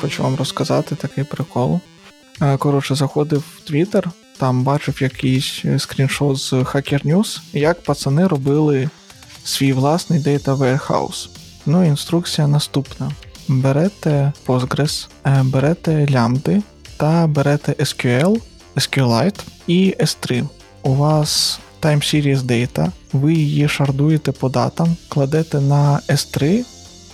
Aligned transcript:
хочу 0.00 0.22
вам 0.22 0.36
розказати 0.36 0.94
такий 0.94 1.24
прикол. 1.24 1.80
Е, 2.42 2.56
коротше, 2.56 2.94
заходив 2.94 3.44
в 3.56 3.70
Twitter, 3.70 4.04
там 4.38 4.62
бачив 4.62 5.02
якийсь 5.02 5.64
скріншот 5.78 6.36
з 6.36 6.52
Hacker 6.52 7.06
News, 7.06 7.40
як 7.52 7.82
пацани 7.82 8.26
робили 8.26 8.90
свій 9.44 9.72
власний 9.72 10.20
Data 10.20 10.56
Warehouse. 10.56 11.28
Ну, 11.66 11.84
інструкція 11.84 12.46
наступна: 12.46 13.10
берете 13.48 14.32
Postgres, 14.46 15.08
е, 15.24 15.42
берете 15.42 16.06
лямбди 16.10 16.62
та 16.96 17.26
берете 17.26 17.72
SQL, 17.72 18.40
SQLite 18.76 19.40
і 19.66 19.96
S3. 20.00 20.48
У 20.82 20.94
вас 20.94 21.60
Time 21.82 21.96
Series 21.96 22.38
Data, 22.38 22.90
ви 23.12 23.34
її 23.34 23.68
шардуєте 23.68 24.32
по 24.32 24.48
датам, 24.48 24.96
кладете 25.08 25.60
на 25.60 26.00
S3 26.08 26.64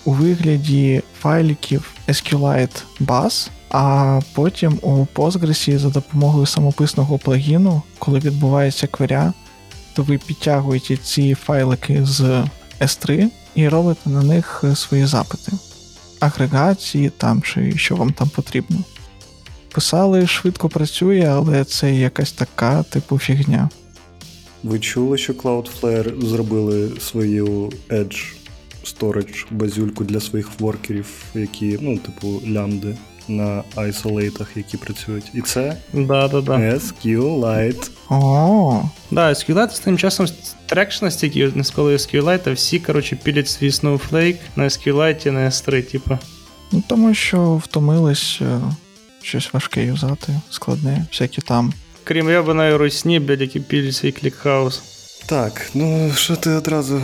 у 0.04 0.12
вигляді 0.12 1.02
файликів 1.20 1.90
SQLite 2.12 2.82
Bus, 3.00 3.50
а 3.70 4.20
потім 4.34 4.78
у 4.82 5.06
Postgres 5.14 5.78
за 5.78 5.88
допомогою 5.88 6.46
самописного 6.46 7.18
плагіну, 7.18 7.82
коли 7.98 8.18
відбувається 8.18 8.86
кверя, 8.86 9.32
то 9.94 10.02
ви 10.02 10.18
підтягуєте 10.18 10.96
ці 10.96 11.34
файлики 11.34 12.04
з 12.04 12.44
S3 12.80 13.28
і 13.54 13.68
робите 13.68 14.10
на 14.10 14.22
них 14.22 14.64
свої 14.74 15.06
запити, 15.06 15.52
агрегації 16.20 17.10
там 17.10 17.42
чи 17.42 17.76
що 17.76 17.96
вам 17.96 18.12
там 18.12 18.28
потрібно. 18.28 18.78
Писали, 19.72 20.26
швидко 20.26 20.68
працює, 20.68 21.28
але 21.30 21.64
це 21.64 21.94
якась 21.94 22.32
така 22.32 22.82
типу 22.82 23.18
фігня. 23.18 23.68
Ви 24.62 24.78
чули, 24.78 25.18
що 25.18 25.32
Cloudflare 25.32 26.26
зробили 26.26 26.92
свою 27.00 27.72
Edge 27.88 28.41
Storage 28.84 29.44
базюльку 29.50 30.04
для 30.04 30.20
своїх 30.20 30.48
воркерів, 30.60 31.06
які, 31.34 31.78
ну, 31.80 31.98
типу, 31.98 32.42
лямбди 32.48 32.96
на 33.28 33.62
айсолейтах, 33.74 34.48
які 34.56 34.76
працюють. 34.76 35.24
І 35.34 35.40
це 35.40 35.76
Да, 35.92 36.28
да, 36.28 36.40
да. 36.40 36.56
SQLite. 36.58 37.90
О, 38.10 38.82
Да, 39.10 39.28
SQLite 39.28 39.70
з 39.70 39.80
тим 39.80 39.98
часом 39.98 40.26
traction 40.66 41.04
настільки 41.04 41.52
не 41.54 41.64
коли 41.74 41.96
SQLite, 41.96 42.48
а 42.50 42.52
всі, 42.52 42.78
коротше, 42.78 43.18
пілять 43.22 43.48
свій 43.48 43.68
Snowflake 43.70 44.36
на 44.56 44.64
SQLite 44.64 45.30
на 45.30 45.40
S3, 45.40 45.82
типу. 45.82 46.18
ну 46.72 46.82
тому 46.88 47.14
що 47.14 47.56
втомились 47.56 48.38
е, 48.42 48.60
щось 49.22 49.52
важке 49.52 49.84
юзати, 49.84 50.40
складне, 50.50 51.06
всякі 51.10 51.42
там. 51.42 51.72
Крім 52.04 52.30
ябаної 52.30 52.76
русні, 52.76 53.20
блядь, 53.20 53.40
які 53.40 53.60
пілять 53.60 53.94
свій 53.94 54.12
ClickHouse. 54.12 54.82
Так, 55.26 55.70
ну 55.74 56.12
що 56.16 56.36
ти 56.36 56.50
одразу 56.50 57.02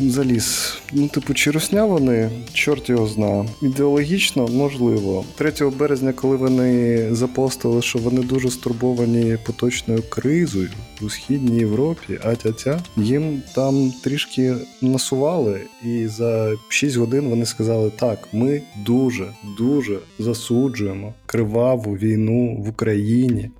заліз? 0.00 0.78
Ну, 0.92 1.08
типу, 1.08 1.34
чи 1.34 1.50
русня 1.50 1.84
вони, 1.84 2.30
чорт 2.52 2.88
його 2.88 3.06
зна. 3.06 3.44
Ідеологічно, 3.62 4.46
можливо. 4.48 5.24
3 5.36 5.52
березня, 5.78 6.12
коли 6.12 6.36
вони 6.36 7.08
запостили, 7.14 7.82
що 7.82 7.98
вони 7.98 8.22
дуже 8.22 8.50
стурбовані 8.50 9.36
поточною 9.46 10.02
кризою 10.08 10.70
у 11.02 11.10
східній 11.10 11.58
Європі, 11.58 12.18
а 12.24 12.34
тя 12.34 12.80
їм 12.96 13.42
там 13.54 13.92
трішки 14.04 14.54
насували, 14.82 15.60
і 15.84 16.06
за 16.06 16.52
6 16.68 16.96
годин 16.96 17.28
вони 17.28 17.46
сказали: 17.46 17.90
так, 17.96 18.18
ми 18.32 18.62
дуже, 18.86 19.26
дуже 19.58 19.98
засуджуємо 20.18 21.14
криваву 21.26 21.92
війну 21.92 22.62
в 22.66 22.68
Україні. 22.68 23.50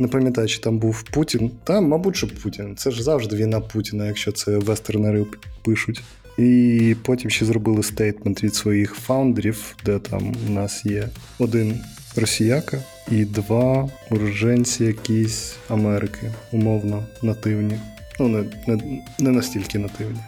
Не 0.00 0.08
пам'ятаю, 0.08 0.48
чи 0.48 0.60
там 0.60 0.78
був 0.78 1.02
Путін. 1.02 1.50
Та, 1.64 1.80
мабуть, 1.80 2.16
що 2.16 2.28
Путін. 2.28 2.76
Це 2.76 2.90
ж 2.90 3.02
завжди 3.02 3.36
війна 3.36 3.60
Путіна, 3.60 4.06
якщо 4.06 4.32
це 4.32 4.58
вестернери 4.58 5.26
пишуть. 5.62 6.02
І 6.38 6.96
потім 7.02 7.30
ще 7.30 7.44
зробили 7.44 7.82
стейтмент 7.82 8.44
від 8.44 8.54
своїх 8.54 8.94
фаундерів, 8.94 9.76
де 9.84 9.98
там 9.98 10.34
у 10.48 10.52
нас 10.52 10.86
є 10.86 11.08
один 11.38 11.80
росіяка 12.16 12.78
і 13.10 13.24
два 13.24 13.88
уроженці 14.10 14.84
якісь 14.84 15.56
Америки, 15.68 16.32
умовно, 16.52 17.04
нативні. 17.22 17.78
Ну, 18.20 18.28
не, 18.28 18.44
не, 18.66 19.02
не 19.18 19.30
настільки 19.30 19.78
нативні. 19.78 20.20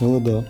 Але 0.00 0.20
да. 0.20 0.44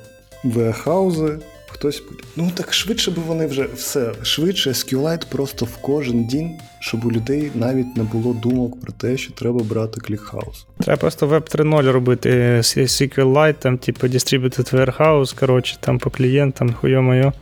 Веахаузи, 0.44 1.38
хтось. 1.80 2.02
Ну 2.36 2.50
так 2.54 2.72
швидше 2.72 3.10
би 3.10 3.22
вони 3.26 3.46
вже 3.46 3.66
все. 3.74 4.12
Швидше 4.22 4.70
SQLite 4.70 5.26
просто 5.28 5.64
в 5.64 5.76
кожен 5.76 6.24
день, 6.24 6.50
щоб 6.80 7.04
у 7.04 7.10
людей 7.10 7.50
навіть 7.54 7.96
не 7.96 8.02
було 8.02 8.34
думок 8.34 8.80
про 8.80 8.92
те, 8.92 9.16
що 9.16 9.32
треба 9.32 9.60
брати 9.62 10.00
клікхаус. 10.00 10.66
Треба 10.80 10.96
просто 11.00 11.26
Web 11.26 11.56
3.0 11.56 11.92
робити 11.92 12.30
SQLite, 12.60 13.54
там, 13.54 13.78
типу, 13.78 14.06
Distributed 14.06 14.74
Warehouse, 14.74 15.38
коротше, 15.38 15.76
там 15.80 15.98
по 15.98 16.10
клієнтам, 16.10 16.72
хуйо-моє. 16.72 17.32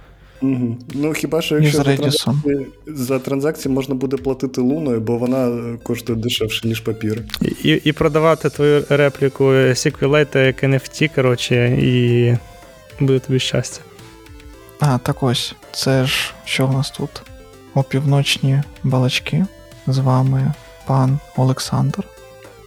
Угу. 0.43 0.77
Ну 0.95 1.13
хіба 1.13 1.43
що 1.43 1.59
якщо 1.59 1.77
за 1.77 1.85
транзакції, 1.85 2.67
за 2.87 3.19
транзакції 3.19 3.75
можна 3.75 3.95
буде 3.95 4.17
платити 4.17 4.61
луною, 4.61 5.01
бо 5.01 5.19
вона 5.19 5.49
е, 5.49 5.79
коштує 5.83 6.19
дешевше, 6.19 6.69
ніж 6.69 6.81
папір. 6.81 7.23
І, 7.63 7.81
і 7.85 7.93
продавати 7.93 8.51
твою 8.51 8.85
репліку 8.89 9.45
SQLite 9.45 10.47
як 10.47 10.65
NFT, 10.65 11.15
коротше, 11.15 11.79
і 11.83 12.37
буде 13.01 13.19
тобі 13.19 13.39
щастя. 13.39 13.81
А, 14.81 14.99
так 14.99 15.23
ось, 15.23 15.55
це 15.73 16.05
ж 16.07 16.35
що 16.45 16.67
в 16.67 16.73
нас 16.73 16.91
тут? 16.91 17.23
Опівночні 17.75 18.63
балачки. 18.85 19.47
З 19.87 19.99
вами 19.99 20.53
пан 20.87 21.19
Олександр. 21.37 22.05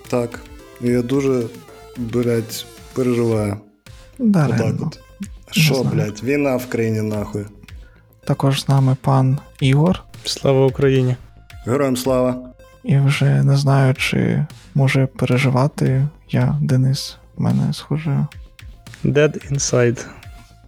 Так. 0.07 0.39
Я 0.81 1.01
дуже, 1.01 1.44
блядь, 1.97 2.66
переживаю. 2.94 3.57
Отак 4.19 4.75
от. 4.81 5.00
Що, 5.51 5.83
блядь, 5.83 6.23
війна 6.23 6.55
в 6.55 6.66
країні 6.66 7.01
нахуй. 7.01 7.45
Також 8.25 8.61
з 8.61 8.69
нами 8.69 8.95
пан 9.01 9.39
Ігор. 9.59 10.03
Слава 10.25 10.66
Україні! 10.66 11.16
Героям 11.66 11.97
слава. 11.97 12.38
І 12.83 12.97
вже 12.97 13.44
не 13.44 13.57
знаю, 13.57 13.94
чи 13.94 14.45
може 14.75 15.05
переживати 15.07 16.07
я, 16.29 16.57
Денис, 16.61 17.17
в 17.35 17.41
мене 17.41 17.73
схоже. 17.73 18.25
Dead 19.05 19.51
Inside. 19.53 20.05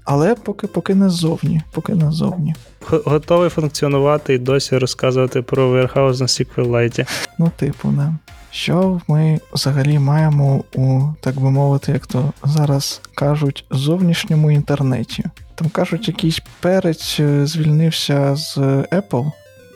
Але 0.06 0.36
поки 0.36 0.68
поки 0.68 0.96
не 0.96 1.10
ззовні, 1.10 1.62
поки 1.72 1.96
не 1.96 2.12
ззовні. 2.12 2.56
Готовий 3.06 3.50
функціонувати 3.50 4.34
і 4.34 4.38
досі 4.38 4.78
розказувати 4.78 5.42
про 5.42 5.72
Warehouse 5.72 6.20
на 6.20 6.26
SQLite. 6.26 7.08
Ну, 7.40 7.52
типу, 7.56 7.92
не. 7.92 8.16
Що 8.52 9.02
ми 9.08 9.40
взагалі 9.54 10.00
маємо 10.00 10.64
у, 10.76 11.02
так 11.22 11.40
би 11.40 11.52
мовити, 11.52 11.92
як 11.92 12.08
то 12.08 12.34
зараз 12.44 13.02
кажуть, 13.16 13.66
зовнішньому 13.72 14.52
інтернеті? 14.52 15.24
Там 15.56 15.70
кажуть, 15.70 16.08
якийсь 16.08 16.42
перець 16.60 17.18
е, 17.20 17.46
звільнився 17.46 18.36
з 18.36 18.58
Apple. 18.58 19.32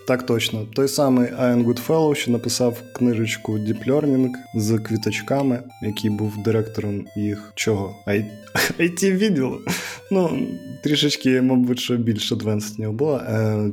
Так 0.08 0.26
точно. 0.26 0.66
Той 0.74 0.88
самий 0.88 1.28
Ian 1.28 1.66
Goodfellow, 1.66 2.16
що 2.16 2.32
написав 2.32 2.82
книжечку 2.94 3.54
Deep 3.54 3.88
Learning 3.88 4.30
з 4.56 4.80
квіточками, 4.80 5.60
який 5.82 6.10
був 6.10 6.44
директором 6.44 7.06
їх 7.16 7.52
чого? 7.56 7.96
it 8.80 9.12
відділу. 9.18 9.60
Ну, 10.12 10.48
трішечки, 10.84 11.42
мабуть, 11.42 11.80
що 11.80 11.98
більш 11.98 12.32
в 12.32 12.80
нього 12.80 12.94
було. 12.94 13.18
Е, 13.18 13.72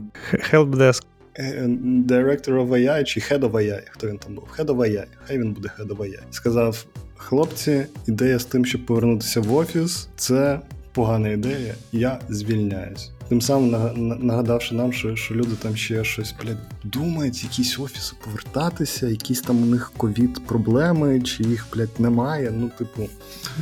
Helpdesk. 0.52 1.02
е, 1.38 1.66
Director 2.08 2.48
of 2.48 2.68
AI 2.68 3.04
чи 3.04 3.20
Head 3.20 3.40
of 3.40 3.50
AI, 3.50 3.82
хто 3.90 4.06
він 4.08 4.18
там 4.18 4.34
був? 4.34 4.44
Head 4.58 4.66
of 4.66 4.76
AI, 4.76 5.04
хай 5.24 5.38
він 5.38 5.52
буде 5.52 5.70
Head 5.78 5.88
of 5.88 5.96
AI. 5.96 6.20
Сказав: 6.30 6.86
хлопці, 7.16 7.86
ідея 8.06 8.38
з 8.38 8.44
тим, 8.44 8.66
щоб 8.66 8.86
повернутися 8.86 9.40
в 9.40 9.54
офіс, 9.54 10.08
це 10.16 10.60
погана 10.92 11.28
ідея, 11.28 11.74
я 11.92 12.18
звільняюсь. 12.28 13.13
Тим 13.28 13.40
самим 13.40 13.70
нагадавши 14.26 14.74
нам, 14.74 14.92
що, 14.92 15.16
що 15.16 15.34
люди 15.34 15.56
там 15.62 15.76
ще 15.76 16.04
щось 16.04 16.34
блядь, 16.44 16.58
думають, 16.84 17.42
якісь 17.44 17.78
офіси 17.78 18.14
повертатися, 18.24 19.06
якісь 19.08 19.40
там 19.40 19.62
у 19.62 19.66
них 19.66 19.92
ковід 19.96 20.46
проблеми, 20.46 21.20
чи 21.20 21.42
їх 21.42 21.66
блядь, 21.74 22.00
немає. 22.00 22.52
Ну, 22.58 22.70
типу, 22.78 23.08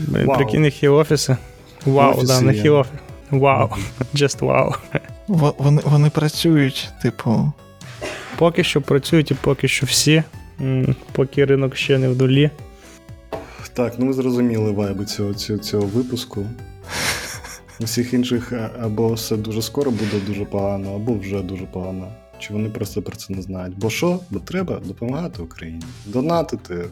Вау. 0.09 0.37
Прикинь, 0.37 0.65
їх 0.65 0.83
є 0.83 0.89
офіси. 0.89 1.37
Вау, 1.86 2.10
Офіси 2.10 2.27
да, 2.27 2.39
в 2.39 2.42
них 2.42 2.65
є. 2.65 2.71
офіс. 2.71 2.92
Вау, 3.31 3.69
just 4.15 4.45
вау. 4.47 4.72
Во- 5.28 5.54
Вони, 5.59 5.83
вони 5.84 6.10
працюють, 6.10 6.89
типу, 7.03 7.53
Поки 8.39 8.65
що 8.65 8.81
працюють 8.81 9.31
і 9.31 9.34
поки 9.34 9.69
що 9.69 9.86
всі, 9.86 10.22
поки 11.13 11.45
ринок 11.45 11.77
ще 11.77 11.98
не 11.98 12.09
в 12.09 12.16
долі. 12.16 12.51
так, 13.72 13.95
ну 13.98 14.07
ви 14.07 14.13
зрозуміли 14.13 14.71
вайби 14.71 15.04
цього, 15.04 15.34
цього, 15.34 15.59
цього 15.59 15.86
випуску. 15.86 16.47
У 17.83 17.84
всіх 17.84 18.15
інших 18.15 18.53
або 18.81 19.13
все 19.13 19.37
дуже 19.37 19.63
скоро 19.63 19.91
буде 19.91 20.21
дуже 20.27 20.45
погано, 20.45 20.95
або 20.95 21.15
вже 21.15 21.43
дуже 21.43 21.65
погано. 21.65 22.13
Чи 22.39 22.53
вони 22.53 22.69
просто 22.69 23.03
про 23.03 23.17
це 23.17 23.34
не 23.34 23.43
знають? 23.43 23.79
Бо 23.79 23.91
що? 23.91 24.21
Бо 24.31 24.39
треба 24.39 24.81
допомагати 24.87 25.43
Україні, 25.43 25.83
донатити. 26.07 26.84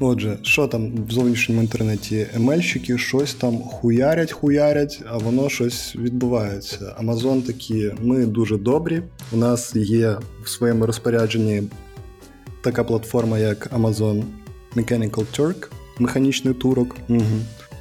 Отже, 0.00 0.38
що 0.42 0.66
там 0.66 0.92
в 1.08 1.10
зовнішньому 1.10 1.62
інтернеті? 1.62 2.26
Емельщики 2.34 2.98
щось 2.98 3.34
там 3.34 3.58
хуярять, 3.58 4.32
хуярять, 4.32 5.02
а 5.10 5.18
воно 5.18 5.48
щось 5.48 5.96
відбувається. 5.96 6.94
Амазон 6.98 7.42
такі, 7.42 7.92
ми 8.02 8.26
дуже 8.26 8.56
добрі. 8.56 9.02
У 9.32 9.36
нас 9.36 9.76
є 9.76 10.16
в 10.44 10.48
своєму 10.48 10.86
розпорядженні 10.86 11.62
така 12.62 12.84
платформа, 12.84 13.38
як 13.38 13.72
Amazon 13.72 14.22
Mechanical 14.76 15.24
Turk, 15.38 15.68
механічний 15.98 16.54
турок. 16.54 16.96
Угу. 17.08 17.20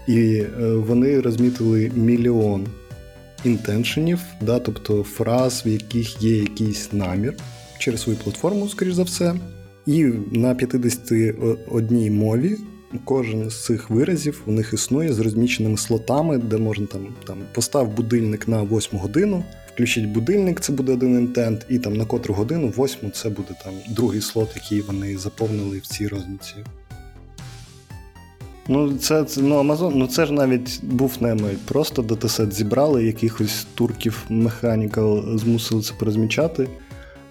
І 0.09 0.43
е, 0.61 0.73
вони 0.73 1.21
розмітили 1.21 1.91
мільйон 1.95 2.67
інтеншенів, 3.43 4.19
да, 4.41 4.59
тобто 4.59 5.03
фраз, 5.03 5.63
в 5.65 5.67
яких 5.67 6.23
є 6.23 6.37
якийсь 6.37 6.93
намір 6.93 7.33
через 7.77 8.01
свою 8.01 8.17
платформу, 8.17 8.69
скоріш 8.69 8.93
за 8.93 9.03
все. 9.03 9.35
І 9.85 10.03
на 10.31 10.55
51 10.55 12.13
мові 12.17 12.57
кожен 13.05 13.49
з 13.49 13.65
цих 13.65 13.89
виразів 13.89 14.41
у 14.45 14.51
них 14.51 14.73
існує 14.73 15.13
з 15.13 15.19
розміщеними 15.19 15.77
слотами, 15.77 16.37
де 16.37 16.57
можна 16.57 16.85
там, 16.85 17.07
там 17.27 17.37
постав 17.53 17.95
будильник 17.95 18.47
на 18.47 18.63
8 18.63 18.99
годину, 18.99 19.43
включіть 19.73 20.05
будильник, 20.05 20.59
це 20.59 20.73
буде 20.73 20.91
один 20.93 21.19
інтент, 21.19 21.65
і 21.69 21.79
там 21.79 21.93
на 21.93 22.05
котру 22.05 22.33
годину, 22.33 22.73
8 22.77 23.11
це 23.11 23.29
буде 23.29 23.55
там 23.63 23.73
другий 23.89 24.21
слот, 24.21 24.49
який 24.55 24.81
вони 24.81 25.17
заповнили 25.17 25.77
в 25.77 25.87
цій 25.87 26.07
розмітці. 26.07 26.55
Ну, 28.71 28.97
це, 28.97 29.25
ну, 29.37 29.59
Amazon, 29.59 29.91
ну 29.95 30.07
це 30.07 30.25
ж 30.25 30.33
навіть 30.33 30.79
був 30.83 31.17
не 31.19 31.37
Просто 31.65 32.01
датасет 32.01 32.53
зібрали, 32.53 33.05
якихось 33.05 33.67
турків 33.75 34.23
Mechanical 34.29 35.37
змусили 35.37 35.81
це 35.81 35.93
порозмічати. 35.99 36.69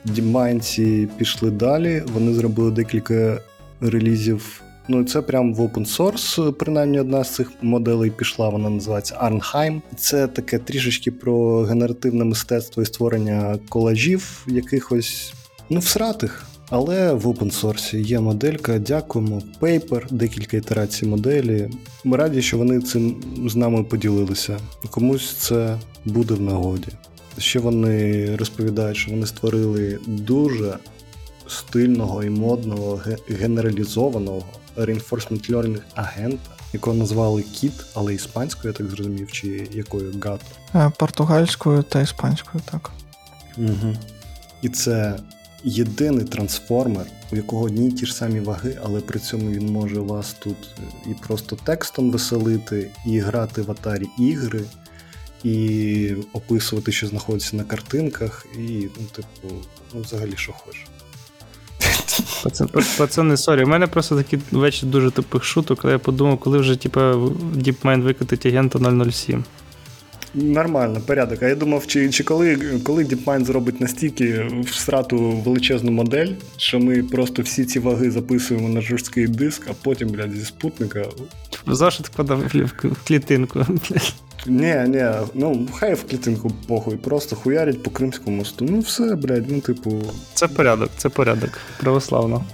Дімайнці 0.04 1.08
пішли 1.18 1.50
далі, 1.50 2.02
вони 2.12 2.34
зробили 2.34 2.70
декілька 2.70 3.40
релізів. 3.80 4.62
Ну, 4.88 5.04
це 5.04 5.22
прям 5.22 5.54
в 5.54 5.60
open 5.60 5.96
source, 5.96 6.52
принаймні 6.52 7.00
одна 7.00 7.24
з 7.24 7.34
цих 7.34 7.50
моделей 7.62 8.10
пішла, 8.10 8.48
вона 8.48 8.70
називається 8.70 9.14
Arnheim. 9.22 9.80
Це 9.96 10.26
таке 10.26 10.58
трішечки 10.58 11.10
про 11.10 11.62
генеративне 11.62 12.24
мистецтво 12.24 12.82
і 12.82 12.86
створення 12.86 13.58
колажів, 13.68 14.44
якихось 14.46 15.32
ну, 15.70 15.80
всратих. 15.80 16.46
Але 16.70 17.12
в 17.12 17.26
open 17.26 17.62
source 17.62 17.96
є 17.96 18.20
моделька, 18.20 18.78
дякуємо. 18.78 19.42
Paper, 19.60 20.12
декілька 20.12 20.56
ітерацій 20.56 21.06
моделі. 21.06 21.70
Ми 22.04 22.16
раді, 22.16 22.42
що 22.42 22.58
вони 22.58 22.80
цим 22.80 23.22
з 23.46 23.56
нами 23.56 23.84
поділилися. 23.84 24.58
Комусь 24.90 25.34
це 25.34 25.78
буде 26.04 26.34
в 26.34 26.40
нагоді. 26.40 26.88
Ще 27.38 27.58
вони 27.58 28.36
розповідають, 28.36 28.96
що 28.96 29.10
вони 29.10 29.26
створили 29.26 29.98
дуже 30.06 30.78
стильного 31.46 32.24
і 32.24 32.30
модного 32.30 33.00
генералізованого 33.28 34.42
reinforcement 34.76 35.50
learning 35.52 35.80
агента, 35.94 36.50
якого 36.72 36.96
назвали 36.96 37.42
Кіт, 37.42 37.72
але 37.94 38.14
іспанською, 38.14 38.72
я 38.72 38.78
так 38.78 38.90
зрозумів, 38.90 39.32
чи 39.32 39.68
якою 39.72 40.12
гато. 40.12 40.44
Е, 40.74 40.92
португальською 40.98 41.82
та 41.82 42.00
іспанською, 42.00 42.64
так. 42.70 42.90
Угу. 43.58 43.96
І 44.62 44.68
це 44.68 45.18
єдиний 45.64 46.24
трансформер, 46.24 47.06
у 47.32 47.36
якого 47.36 47.64
одні 47.64 47.92
ті 47.92 48.06
ж 48.06 48.14
самі 48.14 48.40
ваги, 48.40 48.78
але 48.84 49.00
при 49.00 49.20
цьому 49.20 49.50
він 49.50 49.66
може 49.66 50.00
вас 50.00 50.36
тут 50.38 50.56
і 51.06 51.14
просто 51.26 51.56
текстом 51.56 52.10
веселити, 52.10 52.90
і 53.06 53.18
грати 53.18 53.62
в 53.62 53.70
атарі 53.70 54.06
ігри, 54.18 54.64
і 55.44 56.14
описувати, 56.32 56.92
що 56.92 57.06
знаходиться 57.06 57.56
на 57.56 57.64
картинках, 57.64 58.46
і, 58.58 58.88
ну, 59.00 59.06
типу, 59.12 59.54
ну, 59.94 60.00
взагалі, 60.00 60.32
що 60.36 60.52
хочеш. 60.52 60.86
Пацани, 62.98 63.36
сорі, 63.36 63.64
у 63.64 63.66
мене 63.66 63.86
просто 63.86 64.16
такі 64.16 64.38
вечір 64.50 64.88
дуже 64.88 65.10
тупих 65.10 65.44
шуток, 65.44 65.80
але 65.82 65.92
я 65.92 65.98
подумав, 65.98 66.38
коли 66.38 66.58
вже 66.58 66.76
типу, 66.76 67.00
DeepMind 67.00 68.02
викатить 68.02 68.46
агента 68.46 69.10
007. 69.10 69.44
Нормально, 70.42 71.00
порядок. 71.06 71.42
А 71.42 71.48
я 71.48 71.54
думав, 71.54 71.86
чи 71.86 72.10
чи 72.10 72.24
коли 72.24 72.56
коли 72.84 73.04
DeepMind 73.04 73.44
зробить 73.44 73.80
настільки 73.80 74.46
в 74.64 74.74
страту 74.74 75.18
величезну 75.18 75.92
модель, 75.92 76.32
що 76.56 76.80
ми 76.80 77.02
просто 77.02 77.42
всі 77.42 77.64
ці 77.64 77.78
ваги 77.78 78.10
записуємо 78.10 78.68
на 78.68 78.80
жорсткий 78.80 79.26
диск, 79.26 79.62
а 79.70 79.72
потім, 79.82 80.08
блядь, 80.08 80.32
зі 80.32 80.44
спутника. 80.44 81.04
Зошит 81.66 82.06
вкладав 82.06 82.42
в 82.48 83.06
клітинку. 83.06 83.66
Ні, 84.46 84.84
ні, 84.88 85.04
ну 85.34 85.68
хай 85.74 85.94
в 85.94 86.04
клітинку 86.04 86.52
похуй, 86.66 86.96
просто 86.96 87.36
хуярять 87.36 87.82
по 87.82 87.90
Кримському 87.90 88.36
мосту. 88.36 88.66
Ну 88.68 88.80
все, 88.80 89.14
блядь, 89.14 89.50
ну 89.50 89.60
типу. 89.60 90.02
Це 90.34 90.48
порядок, 90.48 90.90
це 90.96 91.08
порядок. 91.08 91.50
Православно. 91.80 92.44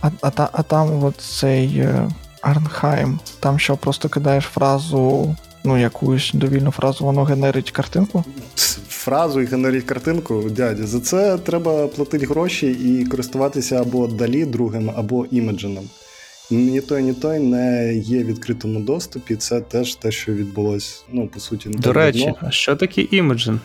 А 0.00 0.10
а, 0.20 0.30
та, 0.30 0.48
а 0.52 0.62
там 0.62 1.04
от 1.04 1.16
цей 1.16 1.78
е, 1.78 2.08
Арнхайм, 2.40 3.18
там 3.40 3.58
що 3.58 3.76
просто 3.76 4.08
кидаєш 4.08 4.44
фразу, 4.44 5.36
ну, 5.66 5.78
якусь 5.78 6.30
довільну 6.34 6.70
фразу, 6.70 7.04
воно 7.04 7.24
генерить 7.24 7.70
картинку? 7.70 8.24
Фразу 8.88 9.40
і 9.40 9.46
генерить 9.46 9.84
картинку, 9.84 10.50
дядя, 10.50 10.86
за 10.86 11.00
це 11.00 11.38
треба 11.38 11.86
платити 11.86 12.26
гроші 12.26 12.66
і 12.70 13.06
користуватися 13.06 13.80
або 13.80 14.06
далі 14.06 14.44
другим, 14.44 14.90
або 14.96 15.26
імедженом. 15.30 15.88
Ні 16.50 16.80
той, 16.80 17.02
ні 17.02 17.12
той 17.12 17.38
не 17.38 17.94
є 17.94 18.24
в 18.24 18.26
відкритому 18.26 18.80
доступі. 18.80 19.36
Це 19.36 19.60
теж 19.60 19.94
те, 19.94 20.10
що 20.12 20.32
відбулось, 20.32 21.04
ну, 21.12 21.26
по 21.26 21.40
суті, 21.40 21.68
не 21.68 21.78
До 21.78 21.92
речі, 21.92 22.34
а 22.40 22.50
що 22.50 22.76
таке 22.76 23.02
імеджен? 23.10 23.60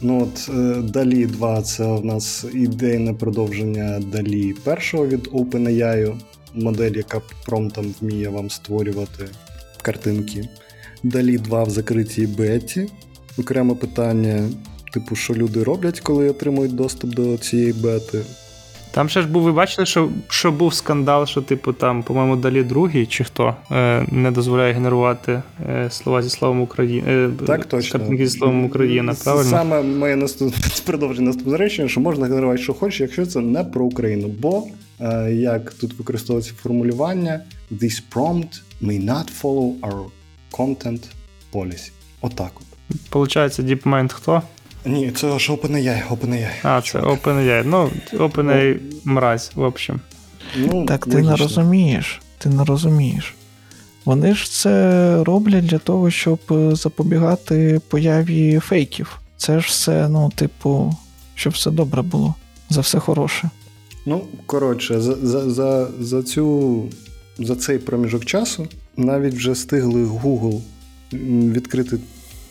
Ну 0.00 0.22
от 0.22 0.50
е, 0.54 0.82
Далі 0.82 1.26
2 1.26 1.62
це 1.62 1.84
у 1.84 2.04
нас 2.04 2.44
ідейне 2.54 3.14
продовження 3.14 4.00
Далі 4.12 4.54
першого 4.64 5.06
від 5.06 5.26
OpenAI, 5.26 6.14
модель, 6.54 6.92
яка 6.92 7.20
промптом 7.46 7.94
вміє 8.00 8.28
вам 8.28 8.50
створювати 8.50 9.28
картинки. 9.82 10.48
Далі 11.02 11.38
2 11.38 11.64
в 11.64 11.70
закритій 11.70 12.26
беті. 12.26 12.88
Окреме 13.38 13.74
питання, 13.74 14.48
типу, 14.92 15.16
що 15.16 15.34
люди 15.34 15.62
роблять, 15.62 16.00
коли 16.00 16.30
отримують 16.30 16.74
доступ 16.74 17.14
до 17.14 17.38
цієї 17.38 17.72
бети. 17.72 18.22
Там 18.92 19.08
ще 19.08 19.22
ж 19.22 19.28
був, 19.28 19.42
ви 19.42 19.52
бачили, 19.52 19.86
що 19.86 20.08
що 20.28 20.52
був 20.52 20.74
скандал, 20.74 21.26
що, 21.26 21.42
типу, 21.42 21.72
там, 21.72 22.02
по-моєму, 22.02 22.36
далі 22.36 22.62
другий 22.62 23.06
чи 23.06 23.24
хто 23.24 23.56
е, 23.70 24.06
не 24.10 24.30
дозволяє 24.30 24.72
генерувати 24.72 25.42
е, 25.70 25.90
слова 25.90 26.22
зі 26.22 26.30
словом 26.30 26.60
Україна. 26.60 27.10
Е, 27.10 27.30
так, 27.46 27.64
точно. 27.64 28.00
Зі 28.16 28.28
словом 28.28 28.64
Україна, 28.64 29.14
правильно? 29.24 29.50
Саме 29.50 29.82
моє 29.82 30.16
наступ... 30.16 30.54
продовження 30.86 31.26
наступне 31.26 31.56
речення, 31.56 31.88
що 31.88 32.00
можна 32.00 32.26
генерувати, 32.26 32.62
що 32.62 32.74
хочеш, 32.74 33.00
якщо 33.00 33.26
це 33.26 33.40
не 33.40 33.64
про 33.64 33.84
Україну. 33.84 34.28
Бо, 34.38 34.64
е, 35.00 35.32
як 35.32 35.72
тут 35.72 35.98
використовується 35.98 36.52
формулювання, 36.62 37.40
this 37.72 38.02
prompt 38.14 38.60
may 38.82 39.04
not 39.04 39.42
follow 39.42 39.80
our 39.80 40.04
content 40.52 41.02
policy. 41.52 41.90
Отак 42.20 42.52
от. 42.56 43.00
Получається, 43.10 43.62
DeepMind 43.62 44.12
хто? 44.12 44.42
Ні, 44.84 45.10
це 45.10 45.38
ж 45.38 45.52
OpenAI, 45.52 46.08
OpenAI. 46.08 46.50
А, 46.62 46.82
це 46.82 47.00
OpenAI. 47.00 47.62
Ну, 47.66 47.90
OpenAI 48.12 48.80
мразь, 49.04 49.50
в 49.54 49.62
общем. 49.62 50.00
Ну, 50.56 50.86
Так 50.86 51.06
ти 51.06 51.22
не 51.22 51.36
розумієш. 51.36 52.20
Ти 52.38 52.48
не 52.48 52.64
розумієш. 52.64 53.34
Вони 54.04 54.34
ж 54.34 54.52
це 54.52 55.24
роблять 55.24 55.66
для 55.66 55.78
того, 55.78 56.10
щоб 56.10 56.38
е, 56.50 56.74
запобігати 56.74 57.80
появі 57.88 58.58
фейків. 58.58 59.18
Це 59.36 59.60
ж 59.60 59.66
все, 59.68 60.08
ну, 60.08 60.30
типу, 60.34 60.94
щоб 61.34 61.52
все 61.52 61.70
добре 61.70 62.02
було. 62.02 62.34
За 62.70 62.80
все 62.80 62.98
хороше. 62.98 63.50
Ну, 64.06 64.22
коротше, 64.46 65.00
за 65.00 65.14
за, 65.14 65.50
за, 65.50 65.88
за, 66.00 66.22
цю, 66.22 66.82
за 67.38 67.56
цей 67.56 67.78
проміжок 67.78 68.24
часу 68.24 68.66
навіть 68.96 69.34
вже 69.34 69.54
стигли 69.54 70.04
Google 70.04 70.60
відкрити 71.52 71.98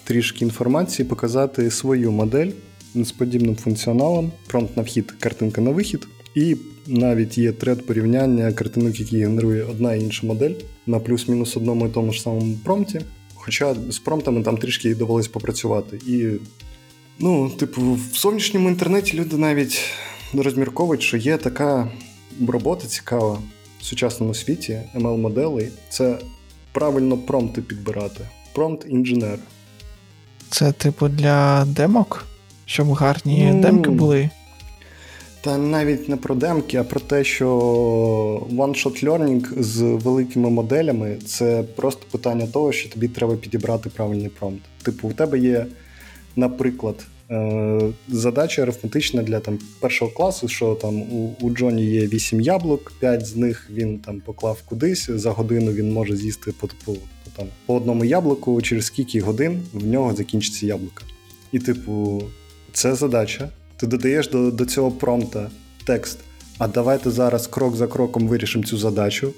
трішки 0.03 0.45
інформації, 0.45 1.07
показати 1.07 1.71
свою 1.71 2.12
модель 2.12 2.51
з 2.95 3.12
подібним 3.12 3.55
функціоналом, 3.55 4.31
промпт 4.48 4.77
на 4.77 4.83
вхід, 4.83 5.12
картинка 5.12 5.62
на 5.62 5.71
вихід. 5.71 6.07
І 6.36 6.57
навіть 6.88 7.38
є 7.38 7.51
тред 7.51 7.86
порівняння 7.86 8.53
картинок, 8.53 9.00
які 9.00 9.17
генерує 9.17 9.63
одна 9.63 9.95
і 9.95 10.01
інша 10.01 10.27
модель 10.27 10.53
на 10.88 11.00
плюс-мінус 11.00 11.57
одному 11.57 11.88
і 11.88 11.89
тому 11.89 12.13
ж 12.13 12.21
самому 12.21 12.57
промпті. 12.63 13.01
Хоча 13.36 13.75
з 13.89 14.00
промптами 14.00 14.43
там 14.43 14.57
трішки 14.57 14.95
довелось 14.95 15.27
попрацювати. 15.27 16.00
І, 16.07 16.29
ну, 17.19 17.50
типу, 17.50 17.81
в 17.81 18.17
зовнішньому 18.17 18.69
інтернеті 18.69 19.17
люди 19.17 19.38
навіть 19.38 19.81
розмірковують, 20.33 21.01
що 21.01 21.17
є 21.17 21.38
така 21.38 21.91
робота 22.48 22.88
цікава 22.88 23.39
в 23.81 23.85
сучасному 23.85 24.33
світі 24.33 24.81
ML-моделей. 24.95 25.69
Це 25.89 26.17
правильно 26.71 27.17
промпти 27.17 27.61
підбирати. 27.61 28.27
Промпт-інженер. 28.53 29.38
Це, 30.50 30.71
типу, 30.71 31.07
для 31.07 31.65
демок? 31.65 32.25
Щоб 32.65 32.91
гарні 32.91 33.51
ну, 33.53 33.61
демки 33.61 33.89
були? 33.89 34.29
Та 35.41 35.57
навіть 35.57 36.09
не 36.09 36.17
про 36.17 36.35
демки, 36.35 36.77
а 36.77 36.83
про 36.83 37.00
те, 37.00 37.23
що 37.23 37.47
one-shot 38.51 39.05
learning 39.05 39.61
з 39.61 39.81
великими 39.81 40.50
моделями 40.50 41.17
це 41.25 41.63
просто 41.75 42.05
питання 42.11 42.47
того, 42.47 42.71
що 42.71 42.89
тобі 42.89 43.07
треба 43.07 43.35
підібрати 43.35 43.89
правильний 43.89 44.29
промпт. 44.29 44.61
Типу, 44.83 45.07
у 45.07 45.13
тебе 45.13 45.39
є, 45.39 45.65
наприклад, 46.35 46.95
задача 48.07 48.61
арифметична 48.61 49.23
для 49.23 49.39
там 49.39 49.59
першого 49.79 50.11
класу, 50.11 50.47
що 50.47 50.75
там 50.75 51.01
у, 51.01 51.35
у 51.41 51.50
Джоні 51.50 51.85
є 51.85 52.07
8 52.07 52.41
яблук, 52.41 52.93
5 53.00 53.25
з 53.25 53.35
них 53.35 53.69
він 53.73 54.00
там 54.00 54.19
поклав 54.19 54.61
кудись, 54.65 55.09
за 55.09 55.31
годину 55.31 55.71
він 55.71 55.93
може 55.93 56.15
з'їсти 56.15 56.53
по, 56.59 56.69
по 56.85 56.95
там 57.35 57.47
по 57.65 57.75
одному 57.75 58.05
яблуку, 58.05 58.61
через 58.61 58.85
скільки 58.85 59.21
годин 59.21 59.61
в 59.73 59.88
нього 59.88 60.15
закінчиться 60.15 60.65
яблука. 60.65 61.03
І, 61.51 61.59
типу, 61.59 62.23
це 62.73 62.95
задача. 62.95 63.50
Ти 63.77 63.88
додаєш 63.88 64.29
до, 64.29 64.51
до 64.51 64.65
цього 64.65 64.91
промпта 64.91 65.50
текст. 65.85 66.19
А 66.57 66.67
давайте 66.67 67.11
зараз 67.11 67.47
крок 67.47 67.75
за 67.75 67.88
кроком 67.88 68.27
вирішимо 68.27 68.63
цю 68.63 68.77
задачу. 68.77 69.33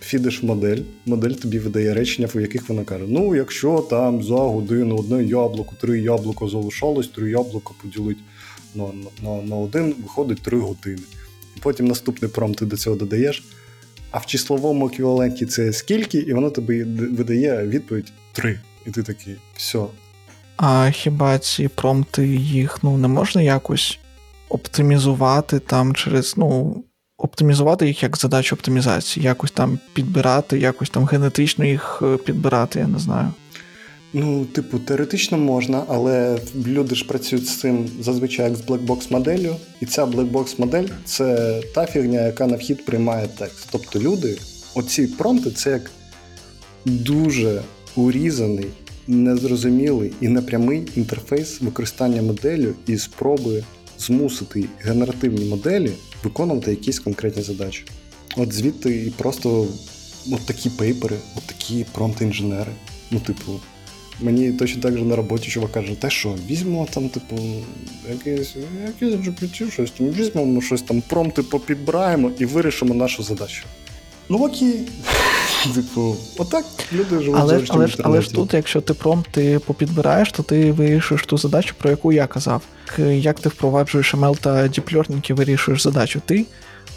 Фідиш 0.00 0.42
модель, 0.42 0.82
модель 1.06 1.30
тобі 1.30 1.58
видає 1.58 1.94
речення, 1.94 2.28
в 2.34 2.40
яких 2.40 2.68
вона 2.68 2.84
каже: 2.84 3.04
Ну, 3.08 3.34
якщо 3.34 3.86
там 3.90 4.22
за 4.22 4.34
годину 4.34 4.96
одне 4.96 5.24
яблуко, 5.24 5.74
три 5.80 6.00
яблука 6.00 6.48
залишалось, 6.48 7.08
три 7.08 7.30
яблука 7.30 7.74
поділить 7.82 8.18
на, 8.74 8.84
на, 9.22 9.42
на 9.42 9.56
один, 9.56 9.94
виходить 10.02 10.42
три 10.42 10.58
години. 10.58 11.02
І 11.56 11.60
потім 11.60 11.86
наступний 11.86 12.30
промпт 12.30 12.58
ти 12.58 12.66
до 12.66 12.76
цього 12.76 12.96
додаєш. 12.96 13.44
А 14.10 14.18
в 14.18 14.26
числовому 14.26 14.86
еквіваленті 14.86 15.46
це 15.46 15.72
скільки, 15.72 16.18
і 16.18 16.32
воно 16.32 16.50
тобі 16.50 16.84
видає 16.84 17.66
відповідь 17.66 18.12
3. 18.32 18.60
І 18.86 18.90
ти 18.90 19.02
такий, 19.02 19.36
все. 19.56 19.84
А 20.56 20.90
хіба 20.90 21.38
ці 21.38 21.68
промпти 21.68 22.26
їх 22.36 22.78
ну, 22.82 22.98
не 22.98 23.08
можна 23.08 23.42
якось 23.42 23.98
оптимізувати 24.48 25.58
там 25.58 25.94
через, 25.94 26.34
ну, 26.36 26.76
оптимізувати 27.18 27.86
їх 27.86 28.02
як 28.02 28.16
задачу 28.16 28.56
оптимізації, 28.56 29.26
якось 29.26 29.50
там 29.50 29.78
підбирати, 29.92 30.58
якось 30.58 30.90
там 30.90 31.04
генетично 31.04 31.64
їх 31.64 32.02
е, 32.02 32.16
підбирати, 32.16 32.78
я 32.78 32.86
не 32.86 32.98
знаю. 32.98 33.32
Ну, 34.12 34.44
типу, 34.44 34.78
теоретично 34.78 35.38
можна, 35.38 35.82
але 35.88 36.38
люди 36.66 36.94
ж 36.94 37.06
працюють 37.06 37.46
з 37.46 37.56
цим 37.56 37.88
зазвичай 38.00 38.46
як 38.48 38.56
з 38.56 38.60
блекбокс 38.60 39.10
моделлю, 39.10 39.56
і 39.80 39.86
ця 39.86 40.06
блекбокс 40.06 40.58
модель 40.58 40.86
це 41.04 41.60
та 41.74 41.86
фігня, 41.86 42.26
яка 42.26 42.46
на 42.46 42.56
вхід 42.56 42.84
приймає 42.84 43.28
текст. 43.38 43.68
Тобто 43.72 43.98
люди, 43.98 44.38
оці 44.74 45.06
промпти, 45.06 45.50
це 45.50 45.70
як 45.70 45.90
дуже 46.84 47.62
урізаний, 47.96 48.66
незрозумілий 49.06 50.12
і 50.20 50.28
непрямий 50.28 50.88
інтерфейс 50.96 51.60
використання 51.60 52.22
моделі 52.22 52.68
і 52.86 52.98
спроби 52.98 53.64
змусити 53.98 54.64
генеративні 54.80 55.44
моделі 55.44 55.92
виконувати 56.24 56.70
якісь 56.70 56.98
конкретні 56.98 57.42
задачі. 57.42 57.84
От 58.36 58.52
звідти 58.52 59.06
і 59.06 59.10
просто 59.10 59.66
от 60.32 60.40
такі 60.46 60.70
пейпери, 60.70 61.16
от 61.36 61.42
такі 61.42 61.86
промпт-інженери. 61.94 62.72
Ну, 63.10 63.20
типу, 63.20 63.60
мені 64.20 64.52
точно 64.52 64.82
так 64.82 64.98
же 64.98 65.04
на 65.04 65.16
роботі 65.16 65.48
чувак 65.48 65.72
каже, 65.72 65.94
те 65.94 66.10
що, 66.10 66.34
візьмемо 66.46 66.88
там, 66.94 67.08
типу, 67.08 67.36
якесь 68.10 68.56
якесь 68.86 69.14
GPT, 69.14 69.70
щось 69.70 69.92
візьмемо 70.00 70.60
щось 70.60 70.82
там, 70.82 71.02
промпти 71.08 71.42
попідбираємо 71.42 72.30
і 72.38 72.46
вирішимо 72.46 72.94
нашу 72.94 73.22
задачу. 73.22 73.64
Ну 74.28 74.44
окей. 74.44 74.88
Типу, 75.74 76.16
отак 76.38 76.64
люди 76.92 77.18
живуть 77.18 77.40
але, 77.40 77.54
завжди 77.54 77.74
але, 77.76 77.86
в 77.86 77.88
ж, 77.88 77.98
але 78.04 78.22
ж 78.22 78.34
тут, 78.34 78.54
якщо 78.54 78.80
ти 78.80 78.94
промпти 78.94 79.58
попідбираєш, 79.58 80.32
то 80.32 80.42
ти 80.42 80.72
вирішуєш 80.72 81.22
ту 81.26 81.38
задачу, 81.38 81.74
про 81.78 81.90
яку 81.90 82.12
я 82.12 82.26
казав. 82.26 82.62
Як 82.98 83.40
ти 83.40 83.48
впроваджуєш 83.48 84.14
ML 84.14 84.38
та 84.40 84.50
Deep 84.50 84.94
Learning 84.94 85.30
і 85.30 85.32
вирішуєш 85.32 85.82
задачу? 85.82 86.20
Ти 86.26 86.46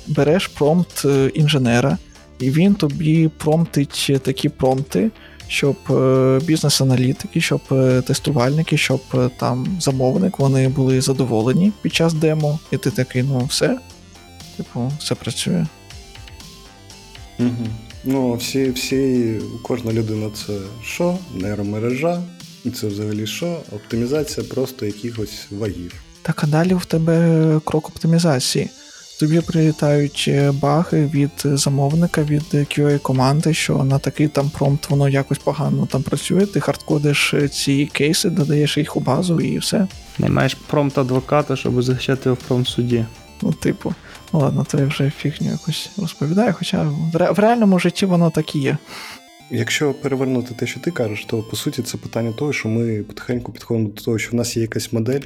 береш 0.07 0.47
промпт 0.47 1.05
е, 1.05 1.31
інженера, 1.33 1.97
і 2.39 2.50
він 2.50 2.75
тобі 2.75 3.29
промптить 3.38 4.11
такі 4.23 4.50
промпти, 4.50 5.11
щоб 5.47 5.75
е, 5.89 6.39
бізнес-аналітики, 6.43 7.41
щоб 7.41 7.61
е, 7.71 8.01
тестувальники, 8.01 8.77
щоб 8.77 9.01
е, 9.13 9.29
там 9.39 9.77
замовник 9.79 10.39
вони 10.39 10.67
були 10.67 11.01
задоволені 11.01 11.71
під 11.81 11.93
час 11.93 12.13
демо, 12.13 12.59
і 12.71 12.77
ти 12.77 12.91
такий, 12.91 13.23
ну 13.23 13.45
все. 13.45 13.77
Типу, 14.57 14.91
все 15.00 15.15
працює. 15.15 15.65
Угу. 17.41 17.67
Ну, 18.03 18.33
всі, 18.33 18.71
всі, 18.71 19.36
кожна 19.62 19.93
людина 19.93 20.29
це 20.33 20.53
що? 20.83 21.17
Нейромережа, 21.36 22.21
і 22.65 22.69
це 22.69 22.88
взагалі 22.88 23.27
що? 23.27 23.62
Оптимізація 23.71 24.45
просто 24.50 24.86
якихось 24.86 25.48
вагів. 25.51 25.93
Так, 26.21 26.43
а 26.43 26.48
далі 26.48 26.74
в 26.74 26.86
тебе 26.86 27.60
крок 27.65 27.89
оптимізації. 27.89 28.69
Тобі 29.21 29.41
прилітають 29.41 30.25
е, 30.27 30.51
баги 30.51 31.05
від 31.05 31.31
замовника, 31.43 32.24
від 32.24 32.43
QA 32.53 33.00
команди, 33.00 33.53
що 33.53 33.83
на 33.83 34.00
такий 34.00 34.27
там 34.27 34.50
промпт 34.50 34.89
воно 34.89 35.10
якось 35.10 35.38
погано 35.38 35.88
там 35.91 36.03
працює. 36.03 36.45
Ти 36.45 36.60
хардкодиш 36.60 37.33
е, 37.33 37.48
ці 37.48 37.89
кейси, 37.93 38.29
додаєш 38.29 38.77
їх 38.77 38.98
у 38.98 39.00
базу 39.00 39.39
і 39.39 39.57
все. 39.57 39.88
Не 40.19 40.29
маєш 40.29 40.57
промпт 40.67 40.98
адвоката, 40.98 41.55
щоб 41.55 41.83
захищати 41.83 42.21
його 42.25 42.38
в 42.43 42.48
промсуді. 42.48 43.05
Ну, 43.41 43.53
типу, 43.53 43.93
ладно, 44.33 44.65
то 44.71 44.77
я 44.79 44.85
вже 44.85 45.09
фігню 45.09 45.51
якось 45.51 45.89
розповідаю, 45.97 46.53
хоча 46.57 46.83
в, 46.83 47.15
ре- 47.15 47.33
в 47.33 47.39
реальному 47.39 47.79
житті 47.79 48.05
воно 48.05 48.29
так 48.29 48.55
і 48.55 48.59
є. 48.59 48.77
Якщо 49.51 49.93
перевернути 49.93 50.53
те, 50.53 50.67
що 50.67 50.79
ти 50.79 50.91
кажеш, 50.91 51.25
то 51.25 51.43
по 51.43 51.55
суті 51.55 51.81
це 51.81 51.97
питання 51.97 52.31
того, 52.33 52.53
що 52.53 52.69
ми 52.69 53.03
потихеньку 53.03 53.51
підходимо 53.51 53.89
до 53.89 54.01
того, 54.01 54.17
що 54.19 54.31
в 54.31 54.35
нас 54.35 54.55
є 54.57 54.61
якась 54.61 54.93
модель, 54.93 55.21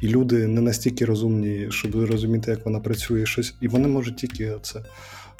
і 0.00 0.08
люди 0.08 0.46
не 0.46 0.60
настільки 0.60 1.04
розумні, 1.04 1.66
щоб 1.70 1.94
розуміти, 2.04 2.50
як 2.50 2.64
вона 2.64 2.80
працює, 2.80 3.26
щось, 3.26 3.54
і 3.60 3.68
вони 3.68 3.88
можуть 3.88 4.16
тільки 4.16 4.52
це. 4.62 4.80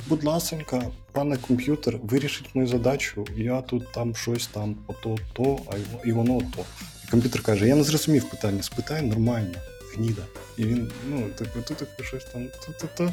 Будь 0.09 0.25
ласенька, 0.25 0.83
пане 1.13 1.37
комп'ютер, 1.37 1.99
вирішіть 2.03 2.55
мою 2.55 2.69
задачу, 2.69 3.27
я 3.37 3.61
тут 3.61 3.93
там 3.93 4.15
щось 4.15 4.47
там, 4.47 4.77
ото 4.87 5.19
то, 5.33 5.59
а 5.71 5.75
і 6.09 6.13
воно 6.13 6.39
то. 6.39 6.65
І 7.05 7.11
комп'ютер 7.11 7.43
каже: 7.43 7.69
я 7.69 7.75
не 7.77 7.83
зрозумів 7.83 8.31
питання, 8.31 8.63
спитай 8.63 9.03
нормально, 9.03 9.55
гніда. 9.99 10.23
І 10.57 10.65
він, 10.65 10.91
ну, 11.11 11.29
типу, 11.39 11.61
тут 11.69 11.77
таке 11.77 12.05
щось 12.05 12.25
там, 12.25 12.49
то-то-то. 12.67 13.13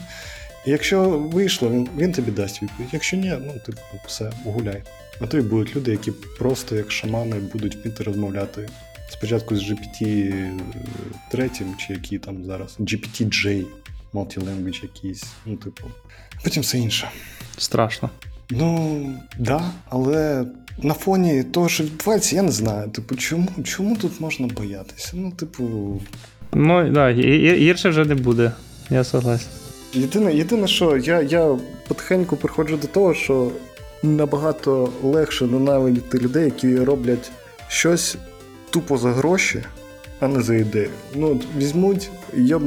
І 0.65 0.71
якщо 0.71 1.09
вийшло, 1.09 1.69
він, 1.69 1.89
він 1.97 2.11
тобі 2.11 2.31
дасть 2.31 2.63
відповідь. 2.63 2.89
Якщо 2.93 3.17
ні, 3.17 3.33
ну 3.41 3.53
типу, 3.65 3.81
все, 4.07 4.31
гуляй. 4.45 4.83
А 5.19 5.27
то 5.27 5.37
й 5.37 5.41
будуть 5.41 5.75
люди, 5.75 5.91
які 5.91 6.11
просто 6.11 6.75
як 6.75 6.91
шамани 6.91 7.35
будуть 7.35 7.75
вміти 7.75 8.03
розмовляти 8.03 8.69
спочатку 9.09 9.55
з 9.55 9.71
GPT 9.71 10.59
третім, 11.31 11.75
чи 11.77 11.93
який 11.93 12.19
там 12.19 12.45
зараз, 12.45 12.75
GPT-J, 12.79 13.65
multi-language 14.13 14.83
якийсь, 14.83 15.25
ну, 15.45 15.55
типу. 15.55 15.83
Потім 16.43 16.63
все 16.63 16.77
інше. 16.77 17.09
Страшно. 17.57 18.09
Ну, 18.49 19.19
да, 19.39 19.71
але 19.89 20.45
на 20.77 20.93
фоні 20.93 21.43
того, 21.43 21.69
що 21.69 21.83
відбувається, 21.83 22.35
я 22.35 22.41
не 22.41 22.51
знаю. 22.51 22.89
Типу, 22.89 23.15
чому, 23.15 23.49
чому 23.63 23.95
тут 23.95 24.21
можна 24.21 24.47
боятися? 24.47 25.11
Ну, 25.13 25.31
типу, 25.31 26.01
Ну, 26.57 26.89
да, 26.89 27.11
гірше 27.11 27.89
вже 27.89 28.05
не 28.05 28.15
буде. 28.15 28.51
Я 28.89 29.03
согласен. 29.03 29.47
Єдине, 29.93 30.35
єдине, 30.35 30.67
що 30.67 30.97
я, 30.97 31.21
я 31.21 31.57
потихеньку 31.87 32.37
приходжу 32.37 32.77
до 32.81 32.87
того, 32.87 33.13
що 33.13 33.51
набагато 34.03 34.89
легше 35.03 35.45
ненавидіти 35.45 36.17
людей, 36.17 36.45
які 36.45 36.77
роблять 36.79 37.31
щось 37.67 38.17
тупо 38.69 38.97
за 38.97 39.11
гроші, 39.11 39.63
а 40.19 40.27
не 40.27 40.41
за 40.41 40.55
ідею. 40.55 40.89
Ну, 41.15 41.41
візьмуть, 41.57 42.09
я, 42.33 42.61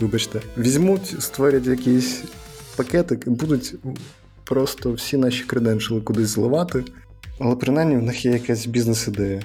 вибачте, 0.00 0.40
візьмуть, 0.58 1.22
створять 1.22 1.66
якийсь 1.66 2.22
пакетик 2.76 3.26
і 3.26 3.30
будуть 3.30 3.74
просто 4.44 4.92
всі 4.92 5.16
наші 5.16 5.44
креденшали 5.44 6.00
кудись 6.00 6.28
зливати, 6.28 6.84
але 7.40 7.56
принаймні 7.56 7.96
в 7.96 8.02
них 8.02 8.24
є 8.24 8.32
якась 8.32 8.66
бізнес-ідея. 8.66 9.42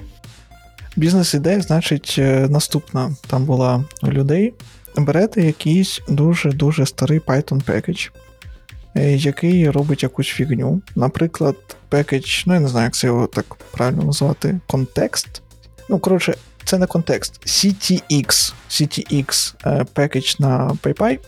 Бізнес-ідея, 0.96 1.62
значить, 1.62 2.16
е, 2.18 2.48
наступна. 2.50 3.16
Там 3.28 3.46
була 3.46 3.84
у 4.02 4.08
людей. 4.08 4.54
Берете 4.98 5.42
якийсь 5.42 6.02
дуже-дуже 6.08 6.86
старий 6.86 7.20
Python 7.20 7.64
пекедж, 7.64 8.08
який 8.96 9.70
робить 9.70 10.04
якусь 10.04 10.28
фігню. 10.28 10.82
Наприклад, 10.96 11.56
package, 11.90 12.44
ну 12.46 12.54
я 12.54 12.60
не 12.60 12.68
знаю, 12.68 12.84
як 12.84 12.94
це 12.94 13.08
його 13.08 13.28
так 13.28 13.56
правильно 13.56 14.04
назвати, 14.04 14.60
контекст. 14.68 15.42
Ну, 15.90 16.00
коротше, 16.00 16.36
це 16.66 16.78
не 16.78 16.88
контекст. 16.88 17.46
CTX, 17.46 18.54
CTX 18.70 19.54
package 19.86 20.36
на 20.40 20.78
PyPI, 20.84 21.20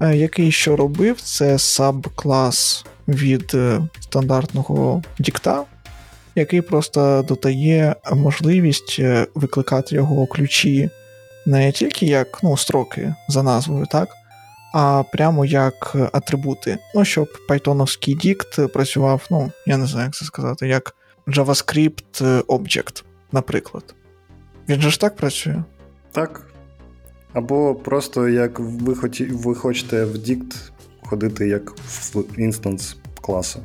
е, 0.00 0.16
який 0.16 0.52
що 0.52 0.76
робив, 0.76 1.20
це 1.20 1.58
саб-клас 1.58 2.84
від 3.08 3.50
е, 3.54 3.80
стандартного 4.00 5.02
дікта, 5.18 5.64
який 6.38 6.60
просто 6.60 7.24
додає 7.28 7.94
можливість 8.12 8.96
е, 8.98 9.26
викликати 9.34 9.94
його 9.94 10.26
ключі 10.26 10.90
не 11.46 11.72
тільки 11.72 12.06
як 12.06 12.42
ну, 12.42 12.56
строки 12.56 13.14
за 13.28 13.42
назвою, 13.42 13.86
так, 13.86 14.08
а 14.74 15.02
прямо 15.12 15.44
як 15.44 15.96
атрибути. 16.12 16.78
Ну, 16.94 17.04
щоб 17.04 17.28
пайтоновський 17.48 18.14
дікт 18.14 18.72
працював, 18.72 19.26
ну, 19.30 19.52
я 19.66 19.76
не 19.76 19.86
знаю, 19.86 20.06
як 20.06 20.14
це 20.14 20.24
сказати, 20.24 20.68
як 20.68 20.94
JavaScript 21.26 22.42
Object, 22.42 23.04
наприклад. 23.32 23.94
Він 24.68 24.80
же 24.80 24.90
ж 24.90 25.00
так 25.00 25.16
працює. 25.16 25.62
Так. 26.12 26.44
Або 27.32 27.74
просто 27.74 28.28
як 28.28 28.60
ви, 28.60 28.94
хоті, 28.94 29.24
ви 29.24 29.54
хочете 29.54 30.04
в 30.04 30.18
dict 30.18 30.72
ходити 31.02 31.48
як 31.48 31.70
в 32.14 32.24
instance 32.38 32.96
класу. 33.20 33.60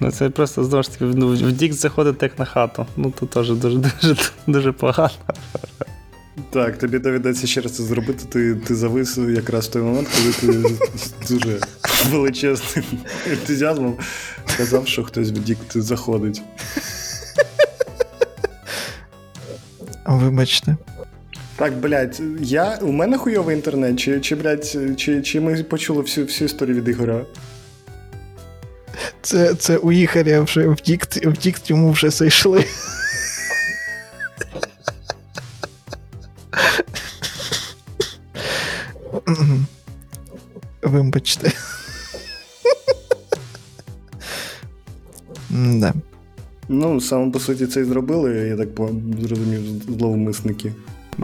Ну, 0.00 0.10
це 0.10 0.30
просто 0.30 0.64
знову 0.64 0.82
ж 0.82 0.92
таки 0.92 1.04
ну, 1.04 1.28
в 1.28 1.52
dict 1.52 1.72
заходить 1.72 2.22
як 2.22 2.38
на 2.38 2.44
хату. 2.44 2.86
Ну, 2.96 3.12
то 3.20 3.26
теж 3.26 3.50
дуже, 3.50 3.78
дуже, 3.78 4.16
дуже 4.46 4.72
погано. 4.72 5.10
Так, 6.50 6.78
тобі 6.78 6.98
доведеться 6.98 7.46
ще 7.46 7.60
раз 7.60 7.76
це 7.76 7.82
зробити. 7.82 8.24
Ти, 8.28 8.54
ти 8.54 8.74
завис 8.74 9.18
якраз 9.18 9.66
в 9.66 9.70
той 9.70 9.82
момент, 9.82 10.08
коли 10.16 10.32
ти 10.32 10.68
з 10.96 11.30
дуже 11.30 11.60
величезним 12.10 12.84
ентузіазмом 13.32 13.96
казав, 14.56 14.86
що 14.86 15.04
хтось 15.04 15.30
в 15.30 15.38
дікт 15.38 15.76
заходить. 15.76 16.42
Вибачте. 20.06 20.76
Так, 21.56 21.80
блядь, 21.80 22.22
я, 22.40 22.78
у 22.82 22.92
мене 22.92 23.18
хуйовий 23.18 23.56
інтернет, 23.56 24.00
чи, 24.00 24.20
чи 24.20 24.34
блядь, 24.34 24.76
чи, 24.96 25.22
чи 25.22 25.40
ми 25.40 25.62
почули 25.62 26.02
всю, 26.02 26.26
всю 26.26 26.46
історію 26.46 26.76
від 26.76 26.88
Ігоря? 26.88 27.24
Це, 29.26 29.54
це 29.54 29.76
у 29.76 29.92
Ігоря 29.92 30.40
вже 30.40 30.68
в 30.68 30.74
дікт, 30.74 31.26
в 31.26 31.32
дікт 31.32 31.70
йому 31.70 31.90
вже 31.90 32.10
зайшли. 32.10 32.64
Вибачте. 40.82 41.52
Да. 45.50 45.94
Ну, 46.68 47.00
саме 47.00 47.30
по 47.32 47.38
суті, 47.40 47.66
це 47.66 47.80
і 47.80 47.84
зробили, 47.84 48.30
я 48.34 48.56
так 48.56 48.74
по- 48.74 48.90
зрозумів, 49.22 49.60
зловмисники. 49.98 50.72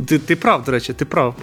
Ти, 0.07 0.19
ти 0.19 0.37
прав, 0.37 0.65
до 0.65 0.73
речі, 0.73 0.93
ти 0.93 1.05
прав. 1.05 1.35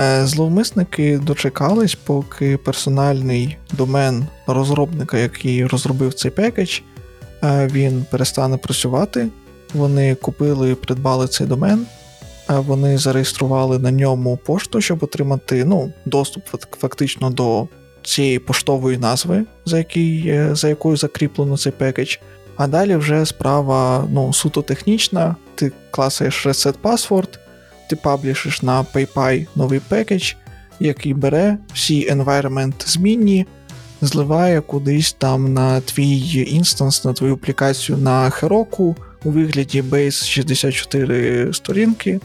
Е, 0.00 0.26
Зловмисники 0.26 1.18
дочекались, 1.18 1.94
поки 1.94 2.56
персональний 2.56 3.56
домен 3.72 4.26
розробника, 4.46 5.18
який 5.18 5.66
розробив 5.66 6.14
цей 6.14 6.30
пекедж, 6.30 6.80
він 7.42 8.06
перестане 8.10 8.56
працювати. 8.56 9.28
Вони 9.74 10.14
купили 10.14 10.70
і 10.70 10.74
придбали 10.74 11.28
цей 11.28 11.46
домен. 11.46 11.86
Вони 12.48 12.98
зареєстрували 12.98 13.78
на 13.78 13.90
ньому 13.90 14.36
пошту, 14.36 14.80
щоб 14.80 15.04
отримати 15.04 15.64
ну, 15.64 15.92
доступ 16.04 16.44
фактично 16.78 17.30
до 17.30 17.68
цієї 18.02 18.38
поштової 18.38 18.98
назви, 18.98 19.44
за, 19.64 19.78
який, 19.78 20.28
е, 20.28 20.54
за 20.54 20.68
якою 20.68 20.96
закріплено 20.96 21.56
цей 21.56 21.72
package. 21.72 22.16
А 22.56 22.66
далі 22.66 22.96
вже 22.96 23.26
справа 23.26 24.08
ну, 24.10 24.32
суто 24.32 24.62
технічна. 24.62 25.36
Ти 25.54 25.72
клацаєш 25.90 26.46
reset 26.46 26.74
password, 26.82 27.38
ти 27.90 27.96
паблішиш 27.96 28.62
на 28.62 28.82
PyPI 28.82 29.46
новий 29.56 29.80
package, 29.88 30.32
який 30.80 31.14
бере 31.14 31.58
всі 31.74 32.10
environment 32.12 32.86
змінні, 32.86 33.46
зливає 34.00 34.60
кудись 34.60 35.12
там 35.12 35.54
на 35.54 35.80
твій 35.80 36.46
інстанс, 36.50 37.04
на 37.04 37.12
твою 37.12 37.34
аплікацію 37.34 37.98
на 37.98 38.30
Heroku 38.30 38.96
у 39.24 39.30
вигляді 39.30 39.82
Base 39.82 40.24
64 40.24 41.52
сторінки, 41.52 42.20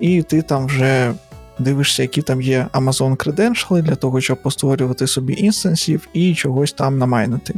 і 0.00 0.22
ти 0.22 0.42
там 0.42 0.66
вже 0.66 1.12
дивишся, 1.58 2.02
які 2.02 2.22
там 2.22 2.42
є 2.42 2.66
Amazon 2.72 3.16
Credentials 3.16 3.82
для 3.82 3.94
того, 3.94 4.20
щоб 4.20 4.42
постворювати 4.42 5.06
собі 5.06 5.34
інстансів 5.38 6.08
і 6.12 6.34
чогось 6.34 6.72
там 6.72 6.98
намайнити. 6.98 7.54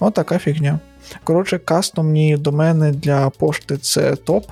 Отака 0.00 0.38
фігня. 0.38 0.80
Коротше, 1.24 1.58
кастомні 1.58 2.36
домени 2.36 2.90
для 2.90 3.30
пошти 3.30 3.76
це 3.76 4.16
топ. 4.16 4.46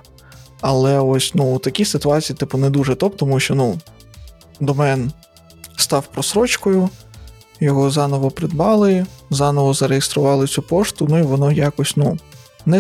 Але 0.61 0.99
ось 0.99 1.35
ну, 1.35 1.55
у 1.55 1.59
такій 1.59 1.85
ситуації, 1.85 2.37
типу, 2.37 2.59
не 2.59 2.71
дуже 2.71 2.95
топ, 2.95 3.17
тому 3.17 3.41
що 3.41 3.55
ну, 3.55 3.79
домен 4.61 5.13
став 5.77 6.07
просрочкою, 6.07 6.89
його 7.61 7.91
заново 7.91 8.31
придбали, 8.31 9.07
заново 9.31 9.75
зареєстрували 9.75 10.47
цю 10.47 10.63
пошту, 10.63 11.07
ну 11.11 11.19
і 11.19 11.23
воно 11.23 11.53
якось 11.53 11.97
ну, 11.97 12.19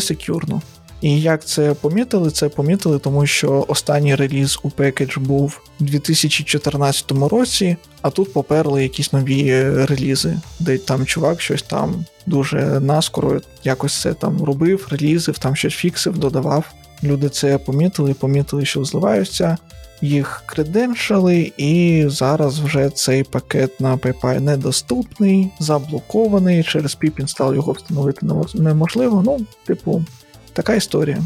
секюрно. 0.01 0.63
І 1.01 1.21
як 1.21 1.45
це 1.45 1.75
помітили? 1.75 2.31
Це 2.31 2.49
помітили, 2.49 2.99
тому 2.99 3.27
що 3.27 3.65
останній 3.69 4.15
реліз 4.15 4.59
у 4.63 4.71
пекедж 4.71 5.19
був 5.19 5.61
у 5.81 5.85
2014 5.85 7.13
році, 7.13 7.77
а 8.03 8.11
тут 8.11 8.33
поперли 8.33 8.83
якісь 8.83 9.13
нові 9.13 9.49
е, 9.49 9.87
релізи, 9.87 10.41
де 10.61 10.79
там 10.79 11.07
чувак 11.07 11.41
щось 11.41 11.63
там 11.63 12.05
дуже 12.27 12.81
наскоро 12.81 13.41
якось 13.65 14.01
це 14.01 14.15
там 14.15 14.45
робив, 14.45 14.87
релізив, 14.91 15.39
там 15.39 15.57
щось 15.57 15.75
фіксив, 15.75 16.19
додавав. 16.19 16.65
Люди 17.03 17.29
це 17.29 17.59
помітили, 17.59 18.15
помітили, 18.15 18.65
що 18.65 18.85
зливаються 18.85 19.57
їх 20.01 20.43
креденшали, 20.47 21.53
і 21.57 22.05
зараз 22.09 22.59
вже 22.59 22.91
цей 22.91 23.23
пакет 23.25 23.81
на 23.81 23.97
PayPal 23.97 24.41
недоступний, 24.41 25.51
заблокований. 25.59 26.63
Через 26.63 26.99
pip 27.03 27.23
install 27.23 27.55
його 27.55 27.73
встановити 27.73 28.27
неможливо. 28.55 29.23
Ну, 29.27 29.47
типу, 29.67 30.05
така 30.53 30.75
історія. 30.75 31.19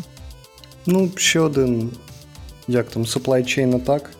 Ну, 0.86 1.10
ще 1.16 1.40
один, 1.40 1.90
як 2.68 2.88
там, 2.88 3.02
supply 3.02 3.42
chain 3.42 3.76
атак, 3.76 4.10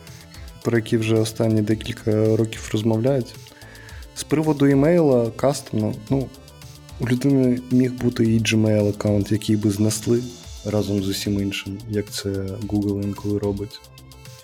про 0.61 0.77
які 0.77 0.97
вже 0.97 1.15
останні 1.15 1.61
декілька 1.61 2.35
років 2.35 2.69
розмовляють. 2.73 3.35
З 4.15 4.23
приводу 4.23 4.67
імейла 4.67 5.31
кастомно, 5.35 5.93
ну, 6.09 6.27
у 6.99 7.07
людини 7.07 7.59
міг 7.71 7.93
бути 7.93 8.23
і 8.23 8.39
Gmail 8.39 8.89
аккаунт, 8.89 9.31
який 9.31 9.55
би 9.55 9.69
знесли 9.69 10.21
разом 10.65 11.03
з 11.03 11.07
усім 11.07 11.41
іншим, 11.41 11.77
як 11.89 12.11
це 12.11 12.29
Google 12.67 13.03
інколи 13.03 13.39
робить. 13.39 13.79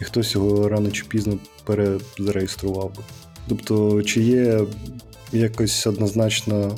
І 0.02 0.04
хтось 0.04 0.36
його 0.36 0.70
рано 0.70 0.92
чи 0.92 1.04
пізно 1.04 1.38
перезареєстрував 1.64 2.96
би. 2.98 3.04
Тобто, 3.48 4.04
чи 4.04 4.22
є 4.22 4.62
якось 5.32 5.88
однозначна 5.88 6.72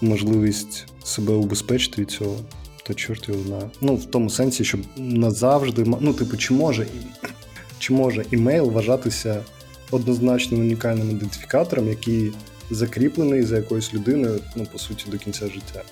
можливість 0.00 0.86
себе 1.04 1.34
убезпечити 1.34 2.02
від 2.02 2.10
цього? 2.10 2.36
Та 2.82 2.94
чорт 2.94 3.28
його 3.28 3.42
знає. 3.42 3.70
Ну, 3.80 3.94
в 3.94 4.04
тому 4.04 4.30
сенсі, 4.30 4.64
щоб 4.64 4.80
назавжди. 4.96 5.84
Ну, 6.00 6.14
типу, 6.14 6.36
чи 6.36 6.54
може, 6.54 6.86
чи 7.78 7.92
може 7.92 8.24
імейл 8.30 8.70
вважатися 8.70 9.44
однозначним 9.90 10.60
унікальним 10.60 11.10
ідентифікатором, 11.10 11.88
який 11.88 12.32
закріплений 12.70 13.42
за 13.42 13.56
якоюсь 13.56 13.94
людиною, 13.94 14.40
ну, 14.56 14.66
по 14.72 14.78
суті, 14.78 15.04
до 15.10 15.18
кінця 15.18 15.46
життя. 15.46 15.82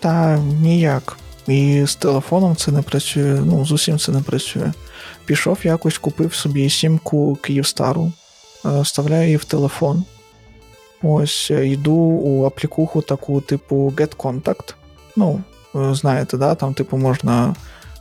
Та 0.00 0.38
ніяк. 0.38 1.18
І 1.50 1.86
з 1.86 1.94
телефоном 1.94 2.56
це 2.56 2.72
не 2.72 2.82
працює, 2.82 3.42
ну, 3.44 3.64
з 3.64 3.72
усім 3.72 3.98
це 3.98 4.12
не 4.12 4.20
працює. 4.20 4.72
Пішов 5.24 5.58
якось, 5.62 5.98
купив 5.98 6.34
собі 6.34 6.70
сімку 6.70 7.38
Київстару, 7.42 8.12
е, 8.64 8.80
вставляю 8.80 9.24
її 9.24 9.36
в 9.36 9.44
телефон. 9.44 10.04
Ось 11.02 11.48
е, 11.50 11.66
йду 11.66 11.94
у 11.94 12.44
аплікуху 12.44 13.02
таку, 13.02 13.40
типу 13.40 13.92
Get 13.96 14.16
Contact. 14.16 14.74
Ну, 15.16 15.40
е, 15.74 15.94
знаєте, 15.94 16.36
да, 16.36 16.54
там, 16.54 16.74
типу, 16.74 16.96
можна 16.96 17.54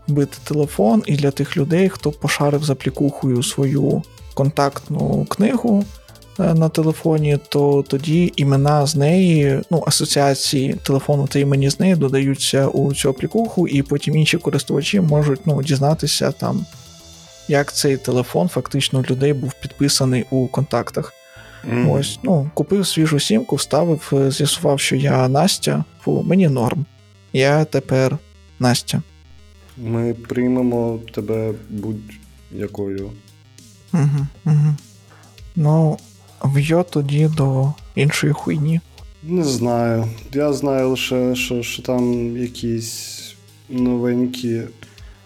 вбити 0.07 0.37
телефон, 0.43 1.03
і 1.05 1.15
для 1.15 1.31
тих 1.31 1.57
людей, 1.57 1.89
хто 1.89 2.11
пошарив 2.11 2.63
з 2.63 2.69
аплікухою 2.69 3.43
свою 3.43 4.03
контактну 4.33 5.25
книгу 5.29 5.85
на 6.39 6.69
телефоні, 6.69 7.37
то 7.49 7.85
тоді 7.87 8.33
імена 8.35 8.85
з 8.85 8.95
неї, 8.95 9.61
ну, 9.71 9.83
асоціації 9.87 10.73
телефону 10.73 11.27
та 11.27 11.39
імені 11.39 11.69
з 11.69 11.79
неї 11.79 11.95
додаються 11.95 12.67
у 12.67 12.93
цю 12.93 13.09
аплікуху, 13.09 13.67
і 13.67 13.81
потім 13.81 14.15
інші 14.15 14.37
користувачі 14.37 15.01
можуть 15.01 15.39
ну, 15.45 15.63
дізнатися 15.63 16.31
там, 16.31 16.65
як 17.47 17.73
цей 17.73 17.97
телефон 17.97 18.47
фактично 18.47 19.03
людей 19.09 19.33
був 19.33 19.53
підписаний 19.61 20.25
у 20.31 20.47
контактах. 20.47 21.13
Ось, 21.89 22.19
ну, 22.23 22.51
купив 22.53 22.87
свіжу 22.87 23.19
сімку, 23.19 23.55
вставив, 23.55 24.11
е, 24.13 24.31
з'ясував, 24.31 24.79
що 24.79 24.95
я 24.95 25.27
Настя, 25.27 25.83
фу, 26.01 26.23
мені 26.27 26.47
норм. 26.47 26.85
Я 27.33 27.65
тепер 27.65 28.17
Настя. 28.59 29.01
Ми 29.77 30.13
приймемо 30.13 30.99
тебе 31.13 31.53
будь-якою. 31.69 33.11
Угу, 33.93 34.27
угу. 34.45 34.75
Ну, 35.55 35.97
в'йо 36.43 36.83
тоді 36.83 37.29
до 37.37 37.73
іншої 37.95 38.33
хуйні. 38.33 38.81
Не 39.23 39.43
знаю. 39.43 40.05
Я 40.33 40.53
знаю 40.53 40.89
лише, 40.89 41.35
що, 41.35 41.63
що 41.63 41.81
там 41.81 42.37
якісь 42.37 43.35
новенькі 43.69 44.61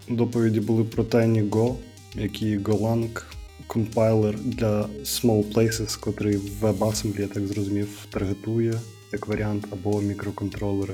доповіді 0.09 0.59
були 0.59 0.83
про 0.83 1.03
Tiny 1.03 1.49
Go, 1.49 1.75
який 2.15 2.59
Golang 2.59 3.21
компайлер 3.67 4.39
для 4.39 4.81
Small 5.03 5.53
Places, 5.53 5.99
котрий 5.99 6.37
в 6.37 6.65
WebAssembly, 6.65 7.21
я 7.21 7.27
так 7.27 7.47
зрозумів, 7.47 7.89
таргетує 8.09 8.73
як 9.11 9.27
варіант, 9.27 9.67
або 9.71 10.01
мікроконтролери. 10.01 10.93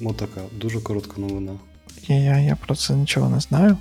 Ну 0.00 0.12
така, 0.12 0.40
дуже 0.60 0.80
коротка 0.80 1.20
новина. 1.20 1.52
Я, 2.08 2.16
я, 2.16 2.38
я 2.38 2.56
про 2.56 2.74
це 2.74 2.94
нічого 2.94 3.28
не 3.28 3.40
знаю. 3.40 3.76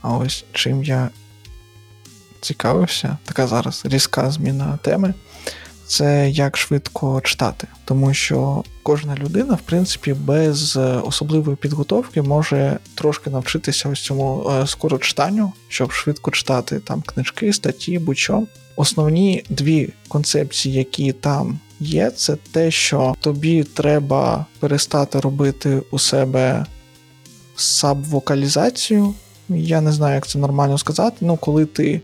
А 0.00 0.16
ось 0.16 0.44
чим 0.52 0.84
я 0.84 1.10
цікавився, 2.40 3.18
така 3.24 3.46
зараз 3.46 3.82
різка 3.84 4.30
зміна 4.30 4.78
теми. 4.82 5.14
Це 5.86 6.30
як 6.30 6.56
швидко 6.56 7.20
читати, 7.20 7.66
тому 7.84 8.14
що 8.14 8.64
кожна 8.82 9.16
людина, 9.16 9.54
в 9.54 9.60
принципі, 9.60 10.12
без 10.12 10.76
е, 10.76 10.80
особливої 10.80 11.56
підготовки 11.56 12.22
може 12.22 12.78
трошки 12.94 13.30
навчитися 13.30 13.88
ось 13.88 14.00
цьому 14.00 14.50
е, 14.50 14.66
скорочитанню, 14.66 15.52
щоб 15.68 15.92
швидко 15.92 16.30
читати 16.30 16.80
там 16.80 17.02
книжки, 17.02 17.52
статті, 17.52 17.98
будь-що. 17.98 18.42
Основні 18.76 19.44
дві 19.50 19.88
концепції, 20.08 20.74
які 20.74 21.12
там 21.12 21.58
є, 21.80 22.10
це 22.10 22.36
те, 22.52 22.70
що 22.70 23.14
тобі 23.20 23.64
треба 23.64 24.46
перестати 24.60 25.20
робити 25.20 25.82
у 25.90 25.98
себе 25.98 26.66
сабвокалізацію. 27.56 29.14
Я 29.48 29.80
не 29.80 29.92
знаю, 29.92 30.14
як 30.14 30.26
це 30.26 30.38
нормально 30.38 30.78
сказати. 30.78 31.16
Ну, 31.20 31.36
коли 31.36 31.66
ти 31.66 32.00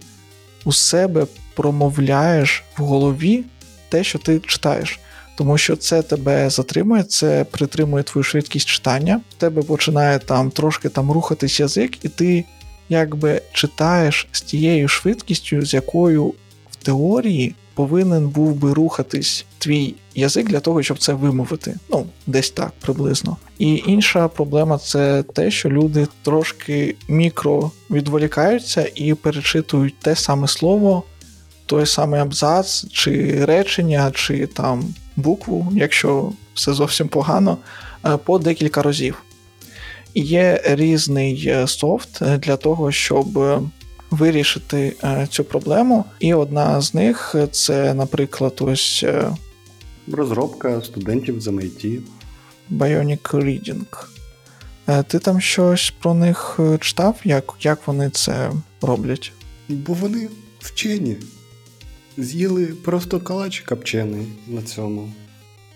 у 0.64 0.72
себе 0.72 1.26
промовляєш 1.54 2.64
в 2.78 2.82
голові 2.82 3.44
те, 3.88 4.04
що 4.04 4.18
ти 4.18 4.40
читаєш. 4.40 5.00
Тому 5.36 5.58
що 5.58 5.76
це 5.76 6.02
тебе 6.02 6.50
затримує, 6.50 7.02
це 7.02 7.44
притримує 7.44 8.02
твою 8.02 8.22
швидкість 8.22 8.68
читання, 8.68 9.20
в 9.30 9.34
тебе 9.34 9.62
починає 9.62 10.18
там 10.18 10.50
трошки 10.50 10.88
там 10.88 11.12
рухатись 11.12 11.60
язик, 11.60 12.04
і 12.04 12.08
ти 12.08 12.44
якби 12.88 13.42
читаєш 13.52 14.28
з 14.32 14.42
тією 14.42 14.88
швидкістю, 14.88 15.62
з 15.62 15.74
якою 15.74 16.26
в 16.70 16.76
теорії 16.82 17.54
повинен 17.74 18.28
був 18.28 18.54
би 18.54 18.72
рухатись 18.72 19.44
твій 19.58 19.94
язик 20.14 20.48
для 20.48 20.60
того, 20.60 20.82
щоб 20.82 20.98
це 20.98 21.12
вимовити. 21.12 21.74
Ну, 21.90 22.06
десь 22.26 22.50
так 22.50 22.72
приблизно. 22.80 23.36
І 23.58 23.82
інша 23.86 24.28
проблема 24.28 24.78
це 24.78 25.22
те, 25.22 25.50
що 25.50 25.68
люди 25.68 26.06
трошки 26.22 26.96
мікро 27.08 27.70
відволікаються 27.90 28.88
і 28.94 29.14
перечитують 29.14 29.94
те 29.98 30.16
саме 30.16 30.48
слово, 30.48 31.02
той 31.66 31.86
самий 31.86 32.20
абзац, 32.20 32.86
чи 32.92 33.44
речення, 33.44 34.10
чи 34.14 34.46
там 34.46 34.94
букву, 35.16 35.72
якщо 35.72 36.32
все 36.54 36.72
зовсім 36.72 37.08
погано, 37.08 37.58
е, 38.04 38.16
по 38.16 38.38
декілька 38.38 38.82
разів. 38.82 39.22
Є 40.14 40.62
різний 40.64 41.44
е, 41.46 41.66
софт 41.66 42.22
для 42.38 42.56
того, 42.56 42.92
щоб 42.92 43.38
е, 43.38 43.60
вирішити 44.12 44.96
е, 45.04 45.26
цю 45.30 45.44
проблему. 45.44 46.04
І 46.20 46.34
одна 46.34 46.80
з 46.80 46.94
них 46.94 47.34
е, 47.34 47.46
це, 47.46 47.94
наприклад, 47.94 48.58
ось 48.60 49.00
е, 49.04 49.30
Розробка 50.12 50.82
студентів 50.82 51.40
з 51.40 51.48
MIT. 51.48 52.00
Bionic 52.70 53.30
Reading. 53.30 54.06
Ти 55.06 55.18
там 55.18 55.40
щось 55.40 55.94
про 56.00 56.14
них 56.14 56.60
читав? 56.80 57.20
Як, 57.24 57.54
як 57.60 57.86
вони 57.86 58.10
це 58.10 58.50
роблять? 58.80 59.32
Бо 59.68 59.92
вони 59.92 60.28
вчені. 60.60 61.16
З'їли 62.16 62.66
просто 62.66 63.20
калач 63.20 63.60
копчений 63.60 64.26
на 64.48 64.62
цьому. 64.62 65.12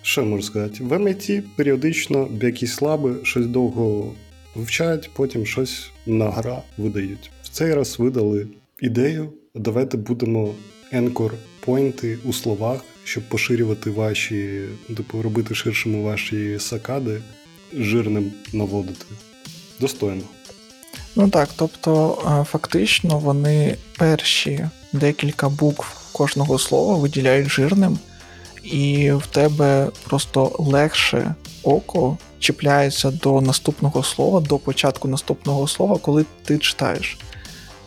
Що 0.02 0.24
можу 0.24 0.42
сказати? 0.42 0.84
В 0.84 0.92
MIT 0.92 1.42
періодично 1.56 2.28
якісь 2.42 2.82
лаби 2.82 3.16
щось 3.22 3.46
довго 3.46 4.12
вивчають, 4.54 5.10
потім 5.14 5.46
щось 5.46 5.90
на 6.06 6.30
гра 6.30 6.62
видають. 6.78 7.30
Цей 7.56 7.74
раз 7.74 7.98
видали 7.98 8.46
ідею. 8.80 9.32
Давайте 9.54 9.96
будемо 9.96 10.54
енкор 10.92 11.34
пойнти 11.60 12.18
у 12.24 12.32
словах, 12.32 12.80
щоб 13.04 13.28
поширювати 13.28 13.90
ваші, 13.90 14.62
типу, 14.96 15.22
робити 15.22 15.54
ширшими 15.54 16.02
ваші 16.02 16.58
сакади, 16.58 17.22
жирним 17.76 18.32
наводити. 18.52 19.04
Достойно. 19.80 20.22
Ну 21.14 21.28
так, 21.28 21.48
тобто, 21.56 22.18
е, 22.40 22.44
фактично, 22.44 23.18
вони 23.18 23.76
перші 23.98 24.68
декілька 24.92 25.48
букв 25.48 26.12
кожного 26.12 26.58
слова 26.58 26.96
виділяють 26.96 27.48
жирним, 27.48 27.98
і 28.64 29.12
в 29.12 29.26
тебе 29.26 29.90
просто 30.04 30.56
легше 30.58 31.34
око 31.62 32.18
чіпляється 32.38 33.10
до 33.10 33.40
наступного 33.40 34.02
слова, 34.02 34.40
до 34.40 34.58
початку 34.58 35.08
наступного 35.08 35.68
слова, 35.68 35.98
коли 35.98 36.24
ти 36.44 36.58
читаєш. 36.58 37.18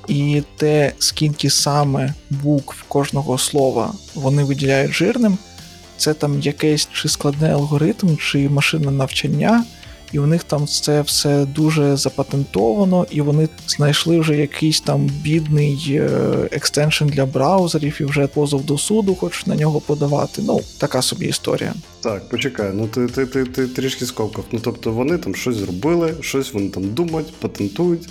І 0.10 0.43
те, 0.58 0.93
скільки 1.00 1.50
саме 1.50 2.13
букв 2.30 2.84
кожного 2.88 3.38
слова 3.38 3.93
вони 4.15 4.43
виділяють 4.43 4.91
жирним, 4.91 5.38
це 5.98 6.13
там 6.13 6.39
якийсь 6.39 6.89
чи 6.93 7.10
складний 7.10 7.52
алгоритм, 7.52 8.17
чи 8.17 8.50
машинне 8.50 8.91
навчання, 8.91 9.65
і 10.12 10.19
у 10.19 10.26
них 10.26 10.43
там 10.43 10.67
це 10.67 11.02
все 11.02 11.45
дуже 11.45 11.98
запатентовано, 11.98 13.06
і 13.12 13.22
вони 13.22 13.50
знайшли 13.67 14.19
вже 14.19 14.36
якийсь 14.36 14.82
там 14.82 15.06
бідний 15.06 15.86
е, 15.89 16.10
extension 16.52 17.06
для 17.06 17.26
браузерів, 17.26 17.98
і 18.02 18.04
вже 18.04 18.28
позов 18.28 18.65
до 18.65 18.78
суду 18.78 19.15
хочуть 19.15 19.48
на 19.48 19.56
нього 19.56 19.82
подавати. 19.82 20.41
Ну, 20.45 20.62
така 20.78 21.02
собі 21.02 21.26
історія. 21.26 21.74
Так, 22.02 22.30
почекай, 22.30 22.72
ну 22.74 22.88
ти, 22.88 23.08
ти, 23.08 23.26
ти, 23.26 23.45
ти 23.45 23.67
трішки 23.67 24.06
сковкав. 24.06 24.45
Ну 24.52 24.60
тобто 24.63 24.91
вони 24.91 25.17
там 25.17 25.36
щось 25.36 25.56
зробили, 25.56 26.13
щось 26.22 26.54
вони 26.54 26.69
там 26.69 26.93
думають, 26.93 27.34
патентують. 27.34 28.10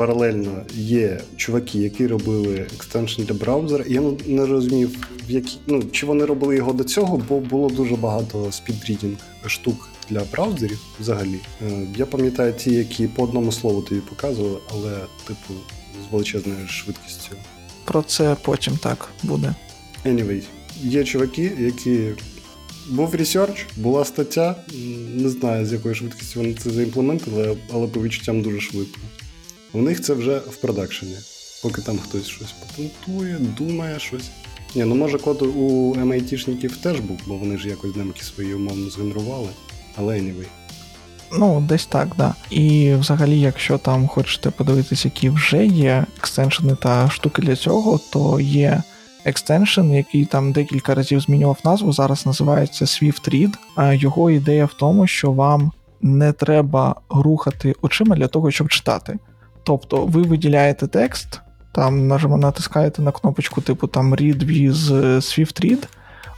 Паралельно 0.00 0.62
є 0.74 1.20
чуваки, 1.36 1.78
які 1.78 2.06
робили 2.06 2.66
extension 2.74 3.22
для 3.22 3.34
браузера. 3.34 3.84
Я 3.88 4.02
не 4.26 4.46
розумів, 4.46 5.06
в 5.28 5.30
які, 5.30 5.58
ну, 5.66 5.82
чи 5.92 6.06
вони 6.06 6.24
робили 6.24 6.56
його 6.56 6.72
до 6.72 6.84
цього, 6.84 7.22
бо 7.28 7.40
було 7.40 7.68
дуже 7.68 7.96
багато 7.96 8.52
speed 8.52 8.79
reading 8.79 9.16
штук 9.46 9.88
для 10.10 10.22
браузерів 10.32 10.78
взагалі. 11.00 11.38
Е, 11.68 11.86
Я 11.96 12.06
пам'ятаю 12.06 12.52
ті, 12.52 12.74
які 12.74 13.06
по 13.06 13.22
одному 13.22 13.52
слову 13.52 13.82
тобі 13.82 14.00
показували, 14.00 14.58
але, 14.70 14.98
типу, 15.26 15.60
з 16.08 16.12
величезною 16.12 16.68
швидкістю. 16.68 17.36
Про 17.84 18.02
це 18.02 18.36
потім 18.42 18.76
так 18.76 19.08
буде. 19.22 19.54
Anyway, 20.06 20.42
є 20.82 21.04
чуваки, 21.04 21.52
які. 21.58 22.08
Був 22.90 23.14
research, 23.14 23.66
була 23.76 24.04
стаття. 24.04 24.56
Не 25.14 25.28
знаю, 25.28 25.66
з 25.66 25.72
якою 25.72 25.94
швидкістю 25.94 26.40
вони 26.40 26.54
це 26.54 26.70
заімплементили, 26.70 27.56
але 27.72 27.86
по 27.86 28.02
відчуттям 28.02 28.42
дуже 28.42 28.60
швидко. 28.60 28.98
У 29.72 29.82
них 29.82 30.00
це 30.00 30.14
вже 30.14 30.38
в 30.38 30.56
продакшені. 30.56 31.16
Поки 31.62 31.82
там 31.82 31.98
хтось 31.98 32.26
щось 32.26 32.52
патентує, 32.52 33.36
думає 33.58 33.98
щось. 33.98 34.30
Ні, 34.74 34.84
ну 34.84 34.94
може 34.94 35.18
код 35.18 35.42
у 35.42 35.94
MIT-шників 35.94 36.76
теж 36.82 37.00
був, 37.00 37.20
бо 37.26 37.34
вони 37.34 37.58
ж 37.58 37.68
якось 37.68 37.94
демки 37.94 38.22
свої 38.22 38.54
умовно 38.54 38.90
згенерували. 38.90 39.48
Але 39.96 40.14
anyway. 40.14 40.46
Ну, 41.38 41.60
десь 41.68 41.86
так, 41.86 42.08
да. 42.18 42.34
І 42.50 42.94
взагалі, 42.94 43.40
якщо 43.40 43.78
там 43.78 44.08
хочете 44.08 44.50
подивитися, 44.50 45.08
які 45.08 45.30
вже 45.30 45.66
є 45.66 46.04
екстеншени 46.18 46.76
та 46.82 47.10
штуки 47.10 47.42
для 47.42 47.56
цього, 47.56 48.00
то 48.12 48.40
є 48.40 48.82
екстеншн, 49.24 49.92
який 49.92 50.24
там 50.24 50.52
декілька 50.52 50.94
разів 50.94 51.20
змінював 51.20 51.58
назву, 51.64 51.92
зараз 51.92 52.26
називається 52.26 52.84
Swift 52.84 53.28
Read. 53.28 53.52
А 53.74 53.94
його 53.94 54.30
ідея 54.30 54.64
в 54.64 54.74
тому, 54.74 55.06
що 55.06 55.32
вам 55.32 55.72
не 56.02 56.32
треба 56.32 56.94
рухати 57.10 57.74
очима 57.82 58.16
для 58.16 58.28
того, 58.28 58.50
щоб 58.50 58.68
читати. 58.68 59.18
Тобто 59.64 60.06
ви 60.06 60.22
виділяєте 60.22 60.86
текст, 60.86 61.40
там 61.72 62.08
натискаєте 62.08 63.02
на 63.02 63.12
кнопочку 63.12 63.60
типу 63.60 63.86
там 63.86 64.14
Read 64.14 64.44
with 64.44 64.76
Swift 65.16 65.64
Read, 65.64 65.86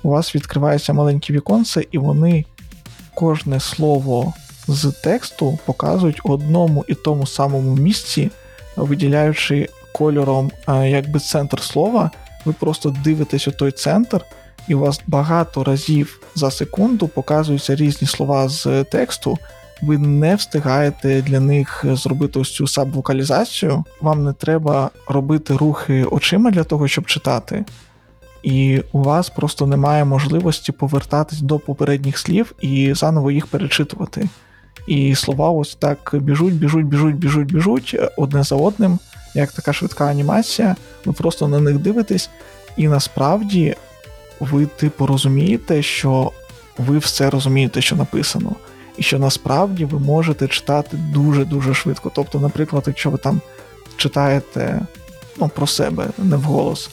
у 0.02 0.08
вас 0.08 0.34
відкривається 0.34 0.92
маленьке 0.92 1.32
віконце, 1.32 1.84
і 1.90 1.98
вони 1.98 2.44
кожне 3.14 3.60
слово 3.60 4.32
з 4.68 4.92
тексту 4.92 5.58
показують 5.64 6.20
одному 6.24 6.84
і 6.88 6.94
тому 6.94 7.26
самому 7.26 7.76
місці, 7.76 8.30
виділяючи 8.76 9.68
кольором 9.92 10.50
е, 10.68 10.90
якби 10.90 11.20
центр 11.20 11.60
слова, 11.60 12.10
ви 12.44 12.52
просто 12.52 12.96
дивитесь 13.04 13.48
у 13.48 13.52
той 13.52 13.72
центр, 13.72 14.20
і 14.68 14.74
у 14.74 14.78
вас 14.78 15.00
багато 15.06 15.64
разів 15.64 16.20
за 16.34 16.50
секунду 16.50 17.08
показуються 17.08 17.74
різні 17.74 18.08
слова 18.08 18.48
з 18.48 18.84
тексту. 18.84 19.38
Ви 19.82 19.98
не 19.98 20.34
встигаєте 20.34 21.22
для 21.22 21.40
них 21.40 21.84
зробити 21.88 22.38
ось 22.38 22.54
цю 22.54 22.66
сабвокалізацію. 22.66 23.84
Вам 24.00 24.24
не 24.24 24.32
треба 24.32 24.90
робити 25.08 25.56
рухи 25.56 26.04
очима 26.04 26.50
для 26.50 26.64
того, 26.64 26.88
щоб 26.88 27.06
читати. 27.06 27.64
І 28.42 28.82
у 28.92 29.02
вас 29.02 29.30
просто 29.30 29.66
немає 29.66 30.04
можливості 30.04 30.72
повертатись 30.72 31.40
до 31.40 31.58
попередніх 31.58 32.18
слів 32.18 32.54
і 32.60 32.94
заново 32.94 33.30
їх 33.30 33.46
перечитувати. 33.46 34.28
І 34.86 35.14
слова 35.14 35.50
ось 35.50 35.74
так 35.74 36.10
біжуть, 36.12 36.54
біжуть, 36.54 36.86
біжуть, 36.86 37.16
біжуть, 37.16 37.52
біжуть 37.52 37.96
одне 38.16 38.42
за 38.42 38.56
одним, 38.56 38.98
як 39.34 39.52
така 39.52 39.72
швидка 39.72 40.06
анімація. 40.06 40.76
Ви 41.04 41.12
просто 41.12 41.48
на 41.48 41.60
них 41.60 41.78
дивитесь, 41.78 42.30
і 42.76 42.88
насправді 42.88 43.76
ви, 44.40 44.66
типу, 44.66 45.06
розумієте, 45.06 45.82
що 45.82 46.32
ви 46.78 46.98
все 46.98 47.30
розумієте, 47.30 47.80
що 47.80 47.96
написано. 47.96 48.52
І 49.02 49.04
що 49.04 49.18
насправді 49.18 49.84
ви 49.84 49.98
можете 49.98 50.48
читати 50.48 50.96
дуже-дуже 50.96 51.74
швидко. 51.74 52.12
Тобто, 52.14 52.40
наприклад, 52.40 52.84
якщо 52.86 53.10
ви 53.10 53.18
там 53.18 53.40
читаєте 53.96 54.80
ну, 55.40 55.48
про 55.48 55.66
себе 55.66 56.06
не 56.18 56.36
вголос 56.36 56.90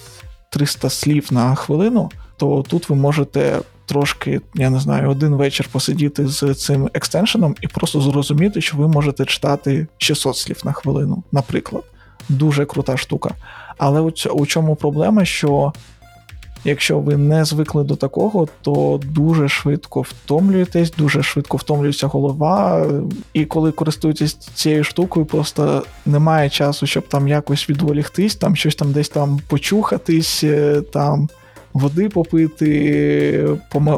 300 0.50 0.89
слів 0.89 1.28
на 1.32 1.56
хвилину, 1.56 2.12
то 2.38 2.63
тут 2.67 2.89
ви 2.89 2.95
можете 2.95 3.60
трошки, 3.86 4.41
я 4.56 4.69
не 4.69 4.80
знаю, 4.80 5.10
один 5.10 5.36
вечір 5.36 5.69
посидіти 5.72 6.28
з 6.28 6.54
цим 6.54 6.89
екстеншеном 6.93 7.56
і 7.62 7.67
просто 7.67 8.02
зрозуміти, 8.02 8.62
що 8.62 8.78
ви 8.78 8.88
можете 8.88 9.26
читати 9.26 9.88
600 9.98 10.38
слів 10.38 10.62
на 10.63 10.72
хвилину, 10.72 11.24
наприклад. 11.32 11.84
Дуже 12.30 12.65
крута 12.65 12.98
штука. 12.98 13.30
Але 13.78 14.02
у, 14.34 14.45
чому 14.45 14.76
проблема, 14.76 15.26
що 15.26 15.74
якщо 16.63 17.00
ви 17.00 17.17
не 17.17 17.45
звикли 17.45 17.84
до 17.84 17.95
такого, 17.95 18.48
то 18.62 19.00
дуже 19.04 19.50
швидко 19.50 20.02
втомлюєтесь, 20.02 20.91
дуже 20.91 21.24
швидко 21.24 21.58
втомлюється 21.58 22.08
голова. 22.08 22.86
І 23.34 23.45
коли 23.45 23.72
користуєтесь 23.72 24.34
цією 24.34 24.84
штукою, 24.84 25.26
просто 25.26 25.84
немає 26.06 26.50
часу, 26.50 26.88
щоб 26.88 27.08
там 27.08 27.28
якось 27.28 27.69
відволіктись, 27.69 28.36
там 28.36 28.56
щось 28.56 28.76
там 28.76 28.91
десь 28.91 29.10
там 29.10 29.39
почухатись, 29.48 30.43
е, 30.43 30.82
там 30.93 31.30
води 31.74 32.10
попити, 32.10 33.58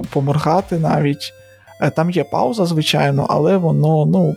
поморгати 0.10 0.80
навіть. 0.80 1.34
Е, 1.82 1.90
Там 1.90 2.12
є 2.12 2.24
пауза, 2.24 2.66
звичайно, 2.66 3.26
але 3.30 3.58
воно, 3.58 4.06
ну. 4.06 4.36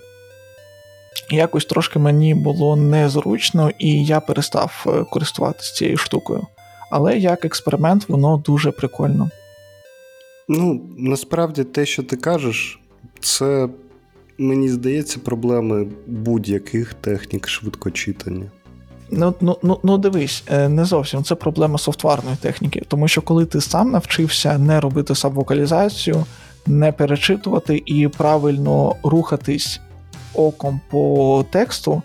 Якось 1.30 1.64
трошки 1.64 1.98
мені 1.98 2.34
було 2.34 2.76
незручно, 2.76 3.70
і 3.78 4.04
я 4.04 4.20
перестав 4.20 4.84
е, 4.86 5.04
користуватися 5.10 5.74
цією 5.74 5.96
штукою. 5.96 6.46
Але 6.96 7.18
як 7.18 7.44
експеримент, 7.44 8.08
воно 8.08 8.42
дуже 8.46 8.70
прикольно. 8.70 9.30
Ну, 10.48 10.80
насправді 10.98 11.64
те, 11.64 11.86
що 11.86 12.02
ти 12.02 12.16
кажеш, 12.16 12.80
це, 13.20 13.68
мені 14.38 14.68
здається, 14.68 15.18
проблеми 15.18 15.86
будь-яких 16.06 16.94
технік 16.94 17.48
швидкочитання. 17.48 18.50
Ну, 19.10 19.34
ну, 19.40 19.58
ну, 19.62 19.80
ну 19.82 19.98
дивись, 19.98 20.44
е, 20.50 20.68
не 20.68 20.84
зовсім 20.84 21.24
це 21.24 21.34
проблема 21.34 21.78
софтварної 21.78 22.36
техніки, 22.36 22.82
тому 22.88 23.08
що 23.08 23.22
коли 23.22 23.46
ти 23.46 23.60
сам 23.60 23.90
навчився 23.90 24.58
не 24.58 24.80
робити 24.80 25.14
сабвокалізацію, 25.14 26.24
не 26.66 26.92
перечитувати 26.92 27.82
і 27.86 28.08
правильно 28.08 28.96
рухатись 29.02 29.80
оком 30.34 30.80
по 30.90 31.44
тексту, 31.50 32.02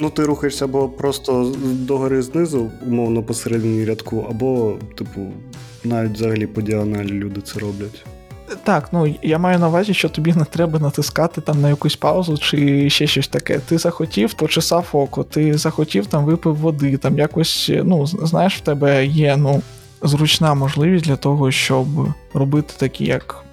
Ну, 0.00 0.10
ти 0.10 0.24
рухаєшся 0.24 0.64
або 0.64 0.88
просто 0.88 1.54
догори 1.62 2.22
знизу, 2.22 2.70
умовно 2.86 3.22
посередині 3.22 3.84
рядку, 3.84 4.26
або, 4.30 4.76
типу, 4.94 5.20
навіть 5.84 6.12
взагалі 6.12 6.46
по 6.46 6.62
діагоналі 6.62 7.08
люди 7.08 7.40
це 7.40 7.58
роблять. 7.58 8.04
Так, 8.64 8.88
ну 8.92 9.14
я 9.22 9.38
маю 9.38 9.58
на 9.58 9.68
увазі, 9.68 9.94
що 9.94 10.08
тобі 10.08 10.32
не 10.32 10.44
треба 10.44 10.78
натискати 10.78 11.40
там 11.40 11.60
на 11.60 11.68
якусь 11.68 11.96
паузу 11.96 12.38
чи 12.38 12.90
ще 12.90 13.06
щось 13.06 13.28
таке. 13.28 13.58
Ти 13.58 13.78
захотів, 13.78 14.34
почесав 14.34 14.88
око, 14.92 15.24
ти 15.24 15.58
захотів 15.58 16.06
там 16.06 16.24
випив 16.24 16.56
води, 16.56 16.96
там 16.96 17.18
якось, 17.18 17.70
ну, 17.84 18.06
знаєш, 18.06 18.56
в 18.56 18.60
тебе 18.60 19.06
є 19.06 19.36
ну, 19.36 19.62
зручна 20.02 20.54
можливість 20.54 21.04
для 21.04 21.16
того, 21.16 21.50
щоб 21.50 21.86
робити 22.34 22.74
такі, 22.78 23.04
як. 23.04 23.44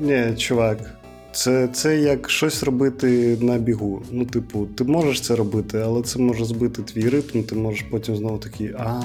Ні, 0.00 0.34
чувак. 0.38 1.01
Це 1.32 1.68
це 1.68 1.98
як 1.98 2.30
щось 2.30 2.62
робити 2.62 3.38
на 3.40 3.58
бігу. 3.58 4.02
Ну, 4.10 4.24
типу, 4.24 4.66
ти 4.66 4.84
можеш 4.84 5.20
це 5.20 5.36
робити, 5.36 5.78
але 5.78 6.02
це 6.02 6.18
може 6.18 6.44
збити 6.44 6.82
твій 6.82 7.08
ритм, 7.08 7.42
ти 7.42 7.54
можеш 7.54 7.82
потім 7.90 8.16
знову 8.16 8.38
такий, 8.38 8.72
а, 8.78 9.02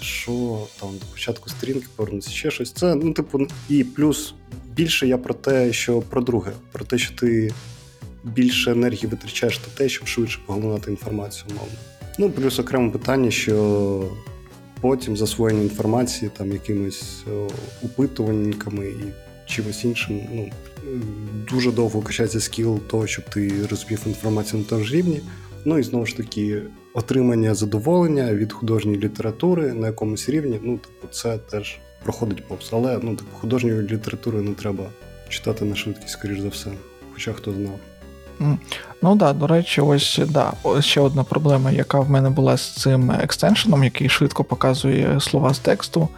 що, 0.00 0.58
там, 0.80 0.90
до 1.00 1.06
початку 1.12 1.48
сторінки 1.50 1.86
повернутися, 1.96 2.30
ще 2.30 2.50
щось. 2.50 2.72
Це, 2.72 2.94
ну, 2.94 3.12
типу, 3.12 3.46
і 3.68 3.84
плюс 3.84 4.34
більше 4.76 5.06
я 5.06 5.18
про 5.18 5.34
те, 5.34 5.72
що 5.72 6.00
про 6.00 6.22
друге, 6.22 6.52
про 6.72 6.84
те, 6.84 6.98
що 6.98 7.14
ти 7.14 7.52
більше 8.24 8.70
енергії 8.72 9.06
витрачаєш 9.06 9.60
на 9.60 9.66
те, 9.74 9.88
щоб 9.88 10.06
швидше 10.06 10.38
поглинати 10.46 10.90
інформацію, 10.90 11.44
мовно. 11.48 11.78
Ну, 12.18 12.30
плюс 12.30 12.58
окреме 12.58 12.90
питання, 12.90 13.30
що 13.30 14.04
потім 14.80 15.16
засвоєння 15.16 15.62
інформації 15.62 16.30
там 16.36 16.52
якимись 16.52 17.24
опитуванниками 17.84 18.86
і 18.86 19.12
чимось 19.46 19.84
іншим, 19.84 20.20
ну 20.34 20.50
дуже 21.50 21.72
довго 21.72 22.02
качається 22.02 22.40
скіл 22.40 22.80
того, 22.80 23.06
щоб 23.06 23.24
ти 23.24 23.66
розумів 23.70 24.00
інформацію 24.06 24.62
на 24.62 24.68
тому 24.68 24.84
ж 24.84 24.94
рівні. 24.94 25.20
Ну 25.64 25.78
і 25.78 25.82
знову 25.82 26.06
ж 26.06 26.16
таки, 26.16 26.62
отримання 26.94 27.54
задоволення 27.54 28.34
від 28.34 28.52
художньої 28.52 28.98
літератури 28.98 29.72
на 29.72 29.86
якомусь 29.86 30.28
рівні. 30.28 30.60
Ну, 30.62 30.78
типу, 30.78 31.12
це 31.12 31.38
теж 31.38 31.78
проходить 32.02 32.48
повз. 32.48 32.70
Але 32.72 32.98
ну, 33.02 33.16
типу, 33.16 33.30
художньої 33.40 33.82
літератури 33.82 34.40
не 34.40 34.54
треба 34.54 34.84
читати 35.28 35.64
на 35.64 35.76
швидкість, 35.76 36.08
скоріш 36.08 36.40
за 36.40 36.48
все. 36.48 36.70
Хоча 37.12 37.32
хто 37.32 37.52
знав. 37.52 37.78
Ну 39.02 39.14
да, 39.14 39.32
до 39.32 39.46
речі, 39.46 39.80
ось 39.80 40.20
да, 40.28 40.52
ще 40.80 41.00
одна 41.00 41.24
проблема, 41.24 41.70
яка 41.70 42.00
в 42.00 42.10
мене 42.10 42.30
була 42.30 42.56
з 42.56 42.74
цим 42.74 43.10
екстеншеном, 43.10 43.84
який 43.84 44.08
швидко 44.08 44.44
показує 44.44 45.20
слова 45.20 45.54
з 45.54 45.58
тексту. 45.58 46.08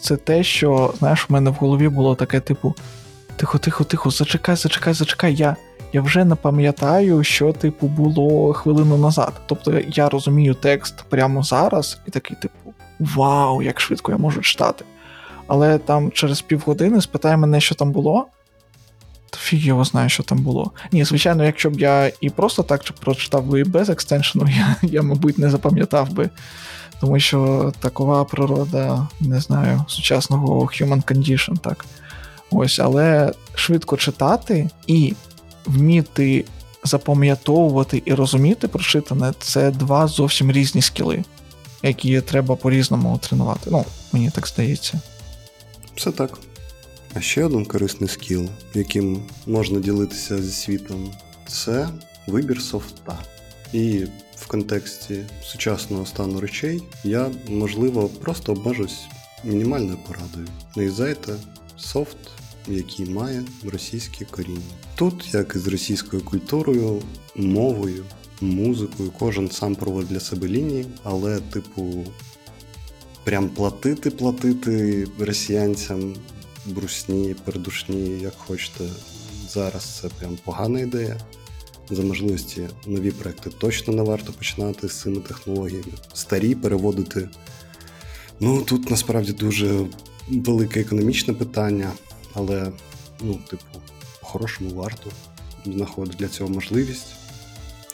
Це 0.00 0.16
те, 0.16 0.42
що, 0.42 0.94
знаєш, 0.98 1.26
в 1.28 1.32
мене 1.32 1.50
в 1.50 1.54
голові 1.54 1.88
було 1.88 2.14
таке, 2.14 2.40
типу, 2.40 2.74
тихо, 3.38 3.58
тихо, 3.58 3.84
тихо, 3.84 4.10
зачекай, 4.10 4.56
зачекай, 4.56 4.94
зачекай. 4.94 5.34
Я 5.34 5.56
я 5.92 6.02
вже 6.02 6.24
не 6.24 6.34
пам'ятаю, 6.34 7.24
що, 7.24 7.52
типу, 7.52 7.86
було 7.86 8.52
хвилину 8.52 8.96
назад. 8.98 9.32
Тобто 9.46 9.80
я 9.88 10.08
розумію 10.08 10.54
текст 10.54 11.04
прямо 11.08 11.42
зараз, 11.42 11.98
і 12.06 12.10
такий, 12.10 12.36
типу, 12.42 12.74
вау, 13.00 13.62
як 13.62 13.80
швидко 13.80 14.12
я 14.12 14.18
можу 14.18 14.40
читати. 14.40 14.84
Але 15.46 15.78
там 15.78 16.10
через 16.10 16.40
півгодини 16.40 17.00
спитає 17.00 17.36
мене, 17.36 17.60
що 17.60 17.74
там 17.74 17.92
було. 17.92 18.26
То 19.30 19.38
фіг 19.38 19.60
його 19.60 19.84
знає, 19.84 20.08
що 20.08 20.22
там 20.22 20.38
було. 20.38 20.70
Ні, 20.92 21.04
звичайно, 21.04 21.44
якщо 21.44 21.70
б 21.70 21.80
я 21.80 22.12
і 22.20 22.30
просто 22.30 22.62
так 22.62 22.82
прочитав 23.00 23.44
би 23.44 23.64
без 23.64 23.88
екстеншену, 23.90 24.48
я, 24.48 24.76
я, 24.82 25.02
мабуть, 25.02 25.38
не 25.38 25.50
запам'ятав 25.50 26.12
би. 26.12 26.30
Тому 27.00 27.20
що 27.20 27.72
такова 27.80 28.24
природа, 28.24 29.08
не 29.20 29.40
знаю, 29.40 29.84
сучасного 29.88 30.60
human 30.60 31.04
condition, 31.04 31.58
так. 31.58 31.84
Ось, 32.50 32.78
але 32.78 33.32
швидко 33.54 33.96
читати 33.96 34.70
і 34.86 35.14
вміти 35.66 36.44
запам'ятовувати 36.84 38.02
і 38.04 38.14
розуміти 38.14 38.68
прочитане 38.68 39.32
це 39.40 39.70
два 39.70 40.06
зовсім 40.06 40.52
різні 40.52 40.82
скіли, 40.82 41.24
які 41.82 42.20
треба 42.20 42.56
по-різному 42.56 43.18
тренувати. 43.18 43.70
Ну, 43.70 43.84
мені 44.12 44.30
так 44.30 44.46
здається. 44.46 45.00
Все 45.96 46.10
так. 46.10 46.38
А 47.14 47.20
ще 47.20 47.44
один 47.44 47.64
корисний 47.64 48.08
скіл, 48.08 48.48
яким 48.74 49.22
можна 49.46 49.80
ділитися 49.80 50.42
зі 50.42 50.50
світом, 50.50 51.10
це 51.46 51.88
вибір 52.26 52.62
софта. 52.62 53.18
І 53.72 54.04
в 54.36 54.46
контексті 54.46 55.24
сучасного 55.42 56.06
стану 56.06 56.40
речей 56.40 56.82
я, 57.04 57.30
можливо, 57.48 58.08
просто 58.08 58.52
обмежусь 58.52 59.00
мінімальною 59.44 59.98
порадою. 60.08 60.46
Не 60.76 60.84
юзайте 60.84 61.34
софт 61.78 62.16
який 62.70 63.10
має 63.10 63.44
російське 63.64 64.24
коріння. 64.24 64.60
Тут, 64.94 65.34
як 65.34 65.52
і 65.56 65.58
з 65.58 65.66
російською 65.66 66.22
культурою, 66.22 67.02
мовою, 67.36 68.04
музикою, 68.40 69.12
кожен 69.18 69.50
сам 69.50 69.74
проводить 69.74 70.10
для 70.10 70.20
себе 70.20 70.48
лінії, 70.48 70.86
але, 71.02 71.40
типу, 71.40 72.04
прям 73.24 73.48
платити, 73.48 74.10
платити 74.10 75.06
росіянцям 75.18 76.14
брусні, 76.66 77.34
передушні, 77.44 78.18
як 78.18 78.34
хочете. 78.36 78.84
Зараз 79.48 79.84
це 79.84 80.08
прям 80.08 80.38
погана 80.44 80.80
ідея. 80.80 81.20
За 81.90 82.02
можливості 82.02 82.68
нові 82.86 83.10
проекти 83.10 83.50
точно 83.50 83.94
не 83.94 84.02
варто 84.02 84.32
починати 84.32 84.88
з 84.88 85.00
цими 85.00 85.20
технологіями. 85.20 85.92
Старі 86.12 86.54
переводити. 86.54 87.28
Ну 88.40 88.62
тут 88.62 88.90
насправді 88.90 89.32
дуже 89.32 89.86
велике 90.30 90.80
економічне 90.80 91.34
питання 91.34 91.92
але, 92.38 92.72
ну, 93.20 93.38
типу, 93.50 93.62
по-хорошому 94.20 94.70
варто 94.70 95.10
знаходити 95.66 96.16
для 96.18 96.28
цього 96.28 96.50
можливість. 96.50 97.06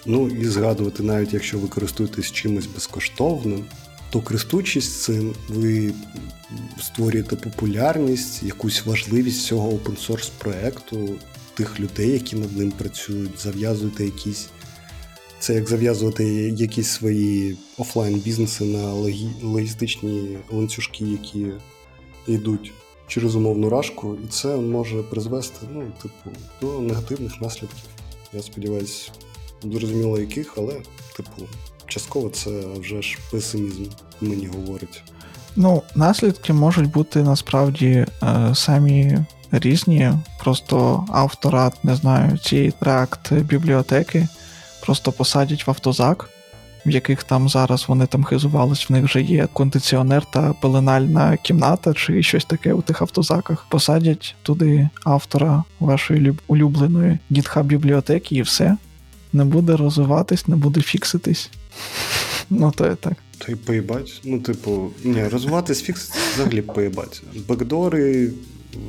Ну 0.07 0.29
і 0.29 0.47
згадувати, 0.47 1.03
навіть 1.03 1.33
якщо 1.33 1.59
ви 1.59 1.69
користуєтесь 1.69 2.33
чимось 2.33 2.67
безкоштовним, 2.67 3.65
то 4.11 4.21
користуючись 4.21 5.03
цим, 5.03 5.35
ви 5.49 5.93
створюєте 6.81 7.37
популярність, 7.37 8.43
якусь 8.43 8.87
важливість 8.87 9.47
цього 9.47 9.71
open-source 9.71 10.31
проекту, 10.39 11.09
тих 11.55 11.81
людей, 11.81 12.11
які 12.11 12.37
над 12.37 12.57
ним 12.57 12.71
працюють, 12.71 13.41
зав'язуєте 13.41 14.05
якісь. 14.05 14.49
Це 15.39 15.55
як 15.55 15.69
зав'язувати 15.69 16.25
якісь 16.59 16.89
свої 16.89 17.57
офлайн 17.79 18.15
бізнеси 18.15 18.65
на 18.65 18.93
логістичні 19.43 20.39
ланцюжки, 20.51 21.05
які 21.05 21.47
йдуть 22.27 22.73
через 23.09 23.37
умовну 23.37 23.69
рашку, 23.71 24.17
і 24.25 24.27
це 24.27 24.57
може 24.57 25.03
призвести 25.03 25.67
ну, 25.75 25.83
типу, 26.03 26.37
до 26.61 26.81
негативних 26.81 27.41
наслідків. 27.41 27.85
Я 28.33 28.43
сподіваюся, 28.43 29.11
зрозуміло 29.63 30.21
яких, 30.21 30.55
але, 30.57 30.75
типу, 31.17 31.43
частково 31.87 32.29
це 32.29 32.51
вже 32.79 33.03
ж 33.03 33.19
песимізм 33.31 33.85
мені 34.21 34.47
говорить. 34.47 35.03
Ну, 35.57 35.83
наслідки 35.95 36.53
можуть 36.53 36.91
бути 36.91 37.23
насправді 37.23 38.07
е, 38.23 38.53
самі 38.55 39.19
різні. 39.51 40.13
Просто 40.41 41.07
автора, 41.13 41.73
не 41.83 41.97
знаю, 41.97 42.39
цієї 42.39 42.71
тракт 42.71 43.33
бібліотеки 43.33 44.29
просто 44.81 45.13
посадять 45.13 45.67
в 45.67 45.71
автозак 45.71 46.31
в 46.87 46.91
яких 46.91 47.25
там 47.25 47.49
зараз 47.49 47.85
вони 47.89 48.07
там 48.07 48.25
хизувались, 48.25 48.91
в 48.91 48.93
них 48.93 49.05
вже 49.05 49.23
є 49.23 49.49
кондиціонер 49.53 50.25
та 50.25 50.53
пеленальна 50.53 51.37
кімната, 51.37 51.95
чи 51.95 52.23
щось 52.23 52.45
таке 52.45 52.73
у 52.73 52.83
тих 52.83 53.03
автозаках. 53.03 53.67
Посадять 53.71 54.35
туди 54.43 54.89
автора 55.05 55.65
вашої 55.81 56.35
улюбленої 56.47 57.19
GitHub 57.31 57.63
бібліотеки 57.63 58.35
і 58.35 58.43
все. 58.43 58.77
Не 59.33 59.45
буде 59.45 59.77
розвиватись, 59.77 60.49
не 60.49 60.57
буде 60.57 60.81
фікситись. 60.81 61.51
Ну, 62.51 62.73
то 62.77 62.87
є 62.87 62.95
так. 62.95 63.13
Та 63.39 63.53
й 63.53 63.55
поїбать. 63.55 64.21
Ну, 64.25 64.39
типу, 64.41 64.91
ні, 65.05 65.29
розвиватись 65.29 65.83
фікситись 65.83 66.35
взагалі 66.35 66.63
поїбать. 66.63 67.23
Бекдори, 67.49 68.31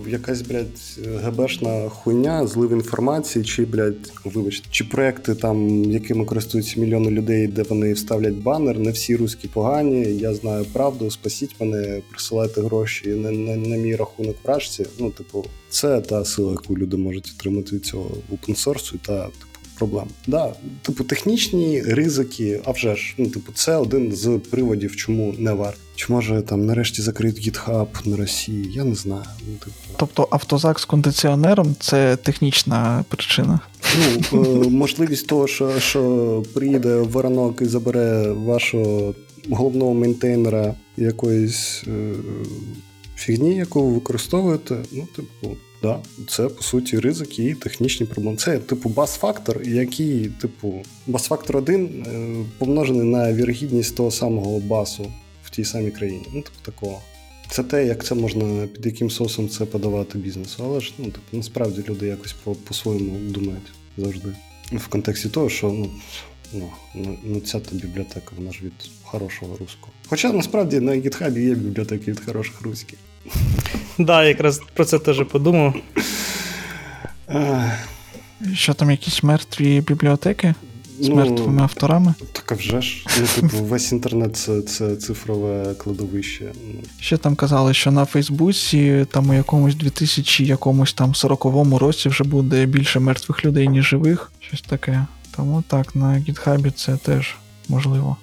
якась, 0.08 0.41
блядь, 0.41 1.00
ГБшна 1.24 1.89
хуйня, 1.89 2.48
злив 2.48 2.71
інформації, 2.71 3.45
чи, 3.45 3.65
блядь, 3.65 4.13
вибачте, 4.26 4.67
чи 4.71 4.84
проекти, 4.84 5.36
там, 5.36 5.84
якими 5.84 6.26
користуються 6.26 6.80
мільйони 6.80 7.10
людей, 7.10 7.48
де 7.48 7.63
вони 7.63 7.93
вставлять 7.93 8.36
банер, 8.36 8.80
не 8.80 8.91
всі 8.91 9.15
руські 9.15 9.48
погані, 9.48 10.02
я 10.02 10.34
знаю 10.34 10.65
правду, 10.74 11.12
спасіть 11.12 11.56
мене, 11.60 12.02
присилайте 12.10 12.62
гроші 12.62 13.10
на, 13.10 13.32
на, 13.32 13.56
на 13.56 13.76
мій 13.76 13.95
рахунок 13.95 14.36
вражці. 14.43 14.86
Ну, 15.00 15.10
типу, 15.10 15.45
це 15.69 16.02
та 16.02 16.26
сила, 16.26 16.52
яку 16.52 16.78
люди 16.78 16.98
можуть 16.98 17.34
отримати 17.38 17.76
від 17.76 17.86
цього 17.86 18.12
опенсорсу 18.34 18.98
та 18.98 19.24
типу, 19.26 19.55
проблем. 19.78 20.08
Да, 20.28 20.54
типу, 20.82 21.04
технічні 21.04 21.82
ризики, 21.82 22.62
а 22.66 22.72
вже 22.72 22.96
ж, 22.96 23.16
ну, 23.18 23.30
типу, 23.30 23.52
це 23.54 23.76
один 23.76 24.12
з 24.12 24.40
приводів, 24.50 24.96
чому 24.96 25.36
не 25.38 25.54
варто. 25.54 25.80
Чи 25.96 26.14
може 26.14 26.42
там 26.42 26.66
нарешті 26.66 27.02
закрити 27.02 27.42
GitHub 27.42 27.88
на 28.06 28.18
Росії? 28.18 28.72
Я 28.72 28.84
не 28.84 28.96
знаю. 28.96 29.24
Ну, 29.48 29.58
типу. 29.58 29.76
Тобто 29.98 30.28
автозак 30.32 30.80
з 30.80 30.86
кондиціонером 30.86 31.76
це 31.80 32.16
технічна 32.16 33.06
причина. 33.10 33.60
Ну, 34.32 34.44
е, 34.66 34.70
можливість 34.70 35.28
того, 35.28 35.48
що, 35.48 35.80
що 35.80 36.44
приїде 36.54 36.96
воронок 36.96 37.62
і 37.62 37.66
забере 37.66 38.32
вашого 38.32 39.14
головного 39.50 39.94
мейнтейнера 39.94 40.76
якоїсь 40.98 41.84
е, 41.88 42.14
фігні, 43.16 43.56
яку 43.56 43.88
ви 43.88 43.94
використовуєте, 43.94 44.76
ну, 44.92 45.08
типу, 45.16 45.58
да, 45.86 46.00
це 46.28 46.48
по 46.48 46.62
суті 46.62 47.00
ризик 47.00 47.39
і 47.39 47.54
технічні 47.54 48.06
проблеми. 48.06 48.38
Це 48.38 48.60
типу 48.60 48.89
бас-фактор, 48.89 49.63
який, 49.63 50.30
типу, 50.30 50.84
бас-фактор 51.08 51.58
1 51.58 52.06
е, 52.08 52.45
помножений 52.58 53.08
на 53.08 53.34
вірогідність 53.34 53.95
того 53.95 54.12
самого 54.12 54.60
басу 54.60 55.12
в 55.43 55.50
тій 55.50 55.65
самій 55.65 55.91
країні. 55.91 56.26
Ну, 56.34 56.41
типу, 56.41 56.56
такого. 56.62 57.02
Це 57.50 57.63
те, 57.63 57.86
як 57.86 58.06
це 58.06 58.15
можна, 58.15 58.67
під 58.67 58.86
яким 58.86 59.10
соусом 59.10 59.50
це 59.50 59.65
подавати 59.65 60.17
бізнесу. 60.17 60.63
Але 60.65 60.82
ж 60.82 60.93
ну, 60.98 61.06
типу, 61.06 61.38
насправді 61.38 61.84
люди 61.89 62.08
якось 62.08 62.34
по- 62.34 62.56
по-своєму 62.56 63.17
думають 63.30 63.71
завжди. 63.98 64.30
В 64.71 64.88
контексті 64.88 65.30
того, 65.30 65.50
що 65.50 65.71
ну, 65.71 65.89
ну, 66.54 66.69
ну, 66.95 67.17
ну 67.24 67.39
ця 67.39 67.60
та 67.60 67.76
бібліотека, 67.76 68.32
вона 68.38 68.52
ж 68.52 68.60
від 68.63 68.89
хорошого 69.04 69.58
руського. 69.58 69.91
Хоча 70.08 70.34
насправді 70.34 70.80
на 70.80 70.91
GitHub 70.91 71.39
є 71.39 71.56
бібліотеки 71.56 72.12
від 72.12 72.19
хороших 72.26 72.62
руських. 72.62 73.00
Да, 73.98 74.24
якраз 74.24 74.62
про 74.74 74.86
це 74.86 75.00
теж 75.00 75.26
подумав. 75.32 75.76
Що 78.54 78.74
там 78.74 78.92
якісь 78.92 79.24
мертві 79.24 79.82
бібліотеки 79.82 80.54
з 81.00 81.08
ну, 81.08 81.16
мертвими 81.16 81.62
авторами? 81.62 82.14
Так 82.32 82.52
а 82.52 82.56
вже 82.56 82.82
ж. 82.82 83.06
Ну, 83.20 83.28
типу, 83.28 83.64
весь 83.64 83.92
інтернет 83.92 84.36
це, 84.36 84.62
це 84.62 84.96
цифрове 84.96 85.74
кладовище. 85.78 86.52
Ще 87.00 87.18
там 87.18 87.36
казали, 87.36 87.74
що 87.74 87.92
на 87.92 88.06
Фейсбуці 88.06 89.06
там 89.12 89.30
у 89.30 89.34
якомусь 89.34 89.76
2000 89.76 90.46
якомусь 90.46 90.94
там 90.94 91.12
40-му 91.12 91.80
році 91.80 92.10
вже 92.10 92.24
буде 92.24 92.66
більше 92.66 93.00
мертвих 93.00 93.46
людей, 93.46 93.68
ніж 93.68 93.86
живих. 93.86 94.32
Щось 94.40 94.62
таке. 94.62 95.06
Тому 95.36 95.64
так, 95.68 95.96
на 95.96 96.18
гітхабі 96.18 96.72
це 96.72 96.98
теж 96.98 97.36
можливо. 97.68 98.18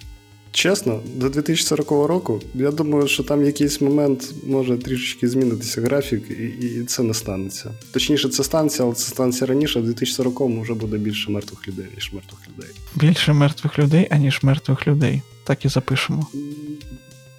Чесно, 0.55 1.01
до 1.15 1.29
2040 1.29 1.91
року, 1.91 2.41
я 2.55 2.71
думаю, 2.71 3.09
що 3.09 3.23
там 3.23 3.45
якийсь 3.45 3.81
момент 3.81 4.35
може 4.47 4.79
трішечки 4.79 5.29
змінитися 5.29 5.81
графік, 5.81 6.23
і, 6.31 6.67
і 6.67 6.85
це 6.85 7.03
не 7.03 7.15
станеться. 7.15 7.71
Точніше, 7.93 8.29
це 8.29 8.45
станеться, 8.45 8.83
але 8.85 8.95
це 8.95 9.09
станеться 9.11 9.47
раніше, 9.47 9.81
в 9.81 9.89
2040-му 9.89 10.63
вже 10.63 10.75
буде 10.75 10.99
більше 10.99 11.31
мертвих 11.31 11.69
людей, 11.69 11.85
ніж 11.95 12.13
мертвих 12.13 12.41
людей. 12.49 12.71
Більше 12.95 13.33
мертвих 13.33 13.79
людей, 13.79 14.09
аніж 14.11 14.43
мертвих 14.43 14.87
людей. 14.87 15.23
Так 15.45 15.65
і 15.65 15.69
запишемо. 15.69 16.27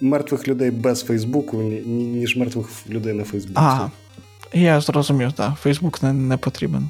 Мертвих 0.00 0.48
людей 0.48 0.70
без 0.70 1.02
Фейсбуку, 1.02 1.62
ні- 1.62 1.82
ні- 1.86 2.04
ніж 2.04 2.36
мертвих 2.36 2.66
людей 2.90 3.12
на 3.12 3.24
Фейсбуці. 3.24 3.54
А, 3.60 3.88
я 4.52 4.80
зрозумів, 4.80 5.32
так. 5.32 5.52
Фейсбук 5.62 6.02
не, 6.02 6.12
не 6.12 6.36
потрібен. 6.36 6.88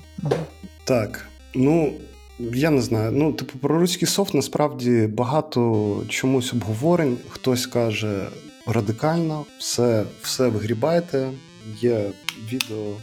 Так, 0.85 1.27
ну. 1.55 1.93
Я 2.39 2.71
не 2.71 2.81
знаю. 2.81 3.13
Ну, 3.13 3.33
типу, 3.33 3.59
про 3.59 3.79
руський 3.79 4.09
софт 4.09 4.35
насправді 4.35 5.09
багато 5.13 6.03
чомусь 6.09 6.53
обговорень. 6.53 7.17
Хтось 7.29 7.67
каже 7.67 8.29
радикально, 8.67 9.45
все, 9.59 10.05
все 10.23 10.49
вигрібайте. 10.49 11.31
Є 11.81 12.13
відео 12.53 12.97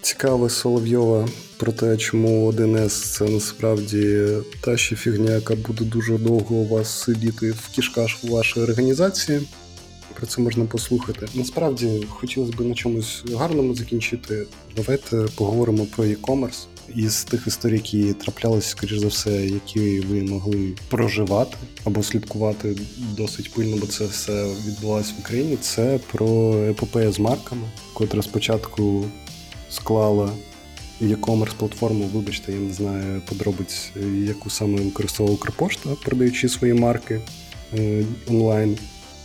цікаве 0.00 0.50
Соловйова 0.50 1.28
про 1.56 1.72
те, 1.72 1.96
чому 1.96 2.52
1С 2.52 2.88
це 2.88 3.24
насправді 3.24 4.28
та 4.60 4.76
ще 4.76 4.96
фігня, 4.96 5.30
яка 5.30 5.54
буде 5.54 5.84
дуже 5.84 6.18
довго 6.18 6.56
у 6.56 6.68
вас 6.68 7.02
сидіти 7.02 7.50
в 7.50 7.68
кішках 7.68 8.10
у 8.22 8.28
вашій 8.28 8.60
організації. 8.60 9.40
Про 10.14 10.26
це 10.26 10.42
можна 10.42 10.64
послухати. 10.64 11.26
Насправді 11.34 12.06
хотілося 12.08 12.52
б 12.52 12.60
на 12.60 12.74
чомусь 12.74 13.24
гарному 13.34 13.74
закінчити. 13.74 14.46
Давайте 14.76 15.26
поговоримо 15.36 15.86
про 15.96 16.04
e-commerce 16.04 16.66
із 16.94 17.24
тих 17.24 17.46
історій, 17.46 17.74
які 17.74 18.12
траплялися, 18.12 18.68
скоріш 18.68 18.98
за 18.98 19.06
все, 19.08 19.46
які 19.46 20.00
ви 20.00 20.22
могли 20.22 20.72
проживати 20.88 21.56
або 21.84 22.02
слідкувати 22.02 22.76
досить 23.16 23.52
пильно, 23.52 23.76
бо 23.76 23.86
це 23.86 24.06
все 24.06 24.46
відбувалося 24.66 25.12
в 25.16 25.20
Україні. 25.20 25.56
Це 25.60 26.00
про 26.12 26.54
епопею 26.54 27.12
з 27.12 27.18
марками, 27.18 27.62
котра 27.94 28.22
спочатку 28.22 29.04
склала 29.70 30.30
e-commerce 31.00 31.54
платформу, 31.58 32.10
вибачте, 32.14 32.52
я 32.52 32.58
не 32.58 32.72
знаю 32.72 33.22
подробиць, 33.28 33.90
яку 34.26 34.50
саме 34.50 34.80
використовувала 34.80 35.36
Укрпошта, 35.36 35.90
продаючи 36.04 36.48
свої 36.48 36.74
марки 36.74 37.20
е, 37.74 38.04
онлайн. 38.28 38.78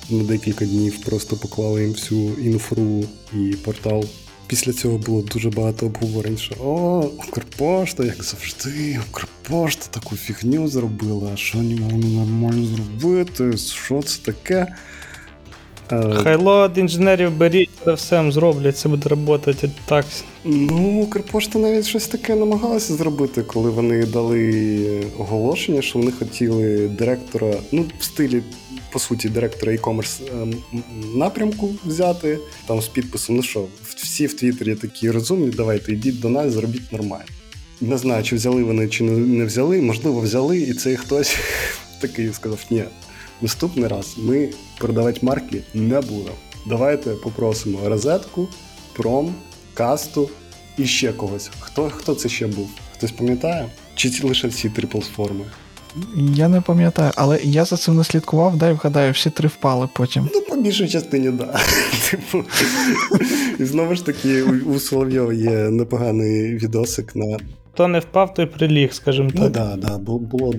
На 0.09 0.23
декілька 0.23 0.65
днів 0.65 0.97
просто 0.97 1.35
поклали 1.35 1.81
їм 1.81 1.91
всю 1.91 2.33
інфру 2.33 3.03
і 3.33 3.55
портал. 3.65 4.05
Після 4.53 4.73
цього 4.73 4.97
було 4.97 5.21
дуже 5.21 5.49
багато 5.49 5.85
обговорень, 5.85 6.37
що 6.37 6.55
о, 6.63 7.09
Укрпошта, 7.27 8.03
як 8.03 8.23
завжди, 8.23 8.99
Укрпошта 9.09 9.85
таку 9.89 10.15
фігню 10.15 10.67
зробила, 10.67 11.29
а 11.33 11.37
що 11.37 11.57
не 11.57 11.75
могли 11.75 11.97
нормально 11.97 12.65
зробити, 12.65 13.57
що 13.57 14.01
це 14.01 14.21
таке? 14.21 14.75
Е, 15.91 16.13
Хайло 16.13 16.67
від 16.67 16.77
інженерів 16.77 17.37
беріть, 17.37 17.69
це 17.85 17.93
все 17.93 18.31
зроблять, 18.31 18.77
це 18.77 18.89
буде 18.89 19.01
працювати 19.01 19.69
так. 19.85 20.05
Ну, 20.43 21.01
Укрпошта 21.01 21.59
навіть 21.59 21.85
щось 21.85 22.07
таке 22.07 22.35
намагалася 22.35 22.93
зробити, 22.93 23.43
коли 23.43 23.69
вони 23.69 24.05
дали 24.05 25.03
оголошення, 25.19 25.81
що 25.81 25.99
вони 25.99 26.11
хотіли 26.11 26.87
директора, 26.87 27.53
ну, 27.71 27.85
в 27.99 28.03
стилі, 28.03 28.43
по 28.93 28.99
суті, 28.99 29.29
директора 29.29 29.71
e-commerce 29.71 30.21
ем, 30.41 30.53
напрямку 31.15 31.75
взяти, 31.85 32.39
там 32.67 32.81
з 32.81 32.87
підписом, 32.87 33.35
ну 33.35 33.43
що, 33.43 33.65
всі 33.95 34.27
в 34.27 34.33
Твіттері 34.33 34.75
такі 34.75 35.11
розумні, 35.11 35.47
давайте 35.47 35.93
йдіть 35.93 36.19
до 36.19 36.29
нас, 36.29 36.53
зробіть 36.53 36.91
нормально. 36.91 37.25
Не 37.81 37.97
знаю, 37.97 38.23
чи 38.23 38.35
взяли 38.35 38.63
вони, 38.63 38.87
чи 38.87 39.03
не- 39.03 39.45
взяли, 39.45 39.81
можливо, 39.81 40.19
взяли, 40.19 40.59
і 40.59 40.73
цей 40.73 40.95
хтось 40.95 41.37
такий 42.01 42.33
сказав: 42.33 42.59
ні, 42.69 42.83
наступний 43.41 43.87
раз 43.87 44.15
ми 44.17 44.49
продавати 44.77 45.19
марки 45.21 45.61
не 45.73 46.01
будемо. 46.01 46.35
Давайте 46.65 47.09
попросимо 47.09 47.89
розетку, 47.89 48.47
пром, 48.95 49.35
касту 49.73 50.29
і 50.77 50.85
ще 50.85 51.13
когось. 51.13 51.49
Хто, 51.59 51.89
хто 51.89 52.15
це 52.15 52.29
ще 52.29 52.47
був? 52.47 52.69
Хтось 52.93 53.11
пам'ятає? 53.11 53.69
Чи 53.95 54.09
ці 54.09 54.23
лише 54.23 54.47
всі 54.47 54.69
трипл 54.69 54.99
форми? 54.99 55.45
Я 56.15 56.47
не 56.47 56.61
пам'ятаю, 56.61 57.11
але 57.15 57.39
я 57.43 57.65
за 57.65 57.77
цим 57.77 57.95
не 57.95 58.03
слідкував, 58.03 58.57
дай 58.57 58.73
вгадаю, 58.73 59.11
всі 59.13 59.29
три 59.29 59.47
впали 59.47 59.89
потім. 59.93 60.29
Ну, 60.33 60.41
по 60.41 60.55
більшій 60.55 60.87
частині, 60.89 61.31
да. 61.31 61.59
Типу, 62.11 62.43
і 63.59 63.63
знову 63.65 63.95
ж 63.95 64.05
таки, 64.05 64.43
у, 64.43 64.79
Соловйова 64.79 65.33
є 65.33 65.51
непоганий 65.69 66.55
відосик 66.55 67.15
на. 67.15 67.37
Хто 67.73 67.87
не 67.87 67.99
впав, 67.99 68.33
той 68.33 68.45
приліг, 68.45 68.93
скажімо 68.93 69.29
Ну 69.33 69.41
так. 69.41 69.51
да, 69.51 69.75
да, 69.75 69.97
бу- 69.97 70.19
було 70.19 70.53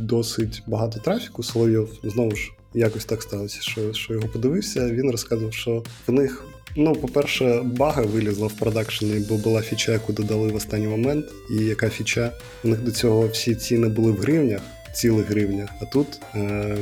досить 0.00 0.62
багато 0.66 1.00
трафіку. 1.00 1.42
Соловйов 1.42 1.88
знову 2.04 2.36
ж 2.36 2.50
якось 2.74 3.04
так 3.04 3.22
сталося, 3.22 3.58
що, 3.60 3.92
що 3.92 4.14
його 4.14 4.28
подивився. 4.28 4.90
Він 4.90 5.10
розказував, 5.10 5.52
що 5.54 5.82
в 6.06 6.12
них. 6.12 6.44
Ну, 6.80 6.94
по-перше, 6.94 7.62
бага 7.64 8.02
вилізла 8.02 8.46
в 8.46 8.52
продакшені, 8.52 9.26
бо 9.28 9.36
була 9.36 9.62
фіча, 9.62 9.92
яку 9.92 10.12
додали 10.12 10.52
в 10.52 10.54
останній 10.54 10.86
момент. 10.86 11.26
І 11.50 11.64
яка 11.64 11.88
фіча? 11.88 12.32
У 12.64 12.68
них 12.68 12.80
до 12.80 12.90
цього 12.90 13.28
всі 13.28 13.54
ціни 13.54 13.88
були 13.88 14.12
в 14.12 14.20
гривнях, 14.20 14.60
цілих 14.94 15.30
гривнях, 15.30 15.68
а 15.82 15.84
тут 15.84 16.06
е- 16.34 16.76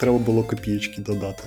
треба 0.00 0.18
було 0.18 0.42
копієчки 0.42 1.02
додати. 1.02 1.42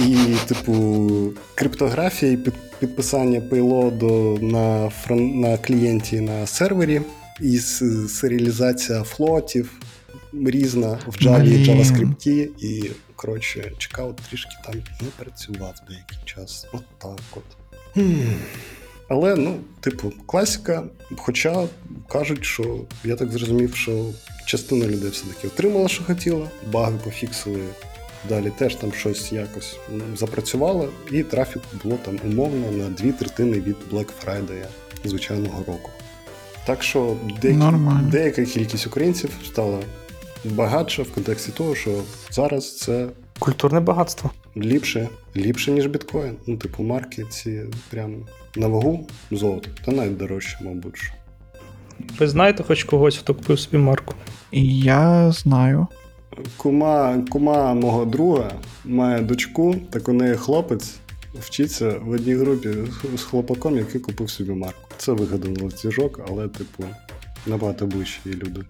І, 0.00 0.16
типу, 0.48 1.32
криптографія 1.54 2.32
і 2.32 2.36
під, 2.36 2.54
підписання 2.78 3.40
пейлоду 3.40 4.38
на, 4.42 4.88
фрон, 4.88 5.40
на 5.40 5.58
клієнті 5.58 6.20
на 6.20 6.46
сервері, 6.46 7.00
і 7.40 7.58
серіалізація 8.08 9.02
флотів 9.02 9.70
різна 10.46 10.98
в 11.06 11.26
Java 11.26 11.44
і 11.44 11.70
JavaScript, 11.70 12.48
і, 12.60 12.90
коротше, 13.26 13.72
чекаут 13.78 14.16
трішки 14.16 14.50
там 14.64 14.74
не 15.00 15.08
працював 15.16 15.74
деякий 15.88 16.18
час. 16.24 16.66
От 16.72 16.82
так 16.98 17.18
от. 17.36 17.42
Хм. 17.94 18.20
Але, 19.08 19.36
ну, 19.36 19.60
типу, 19.80 20.12
класика. 20.26 20.84
Хоча 21.16 21.66
кажуть, 22.08 22.44
що 22.44 22.80
я 23.04 23.16
так 23.16 23.32
зрозумів, 23.32 23.76
що 23.76 24.10
частина 24.46 24.86
людей 24.86 25.10
все-таки 25.10 25.46
отримала, 25.48 25.88
що 25.88 26.04
хотіла, 26.04 26.50
баги 26.72 26.98
пофіксили. 27.04 27.60
Далі 28.28 28.52
теж 28.58 28.74
там 28.74 28.92
щось 28.92 29.32
якось 29.32 29.76
ну, 29.92 30.02
запрацювало, 30.16 30.88
і 31.10 31.22
трафік 31.22 31.62
було 31.84 31.98
там 32.04 32.18
умовно 32.24 32.70
на 32.70 32.88
дві 32.88 33.12
третини 33.12 33.60
від 33.60 33.76
Black 33.92 34.08
Friday 34.24 34.66
звичайного 35.04 35.64
року. 35.66 35.90
Так 36.66 36.82
що 36.82 37.16
деяка 38.10 38.44
кількість 38.44 38.86
українців 38.86 39.30
стала 39.46 39.80
багатша 40.54 41.02
в 41.02 41.12
контексті 41.12 41.52
того, 41.52 41.74
що 41.74 42.02
зараз 42.30 42.78
це 42.78 43.08
Культурне 43.38 43.80
багатство. 43.80 44.30
ліпше, 44.56 45.08
ліпше, 45.36 45.72
ніж 45.72 45.86
біткоін. 45.86 46.36
Ну, 46.46 46.56
типу, 46.56 46.82
марки 46.82 47.24
ці 47.30 47.62
прям 47.90 48.14
на 48.56 48.66
вагу 48.68 49.08
золото, 49.30 49.68
та 49.84 49.92
навіть 49.92 50.16
дорожче, 50.16 50.58
мабуть. 50.60 50.96
що. 50.96 51.12
Ви 52.18 52.28
знаєте 52.28 52.62
хоч 52.62 52.84
когось, 52.84 53.16
хто 53.16 53.34
купив 53.34 53.60
собі 53.60 53.78
марку? 53.78 54.14
Я 54.52 55.32
знаю. 55.32 55.86
Кума, 56.56 57.24
кума 57.30 57.74
мого 57.74 58.04
друга 58.04 58.52
має 58.84 59.22
дочку, 59.22 59.76
так 59.90 60.08
у 60.08 60.12
неї 60.12 60.34
хлопець 60.34 60.94
вчиться 61.40 61.94
в 62.02 62.10
одній 62.10 62.34
групі 62.34 62.68
з 63.16 63.22
хлопаком, 63.22 63.76
який 63.76 64.00
купив 64.00 64.30
собі 64.30 64.52
марку. 64.52 64.90
Це 64.96 65.12
вигаданий 65.12 65.62
листіжок, 65.62 66.20
але, 66.28 66.48
типу, 66.48 66.84
Набагато 67.46 67.86
ближче 67.86 68.20
є 68.24 68.32
люди. 68.32 68.60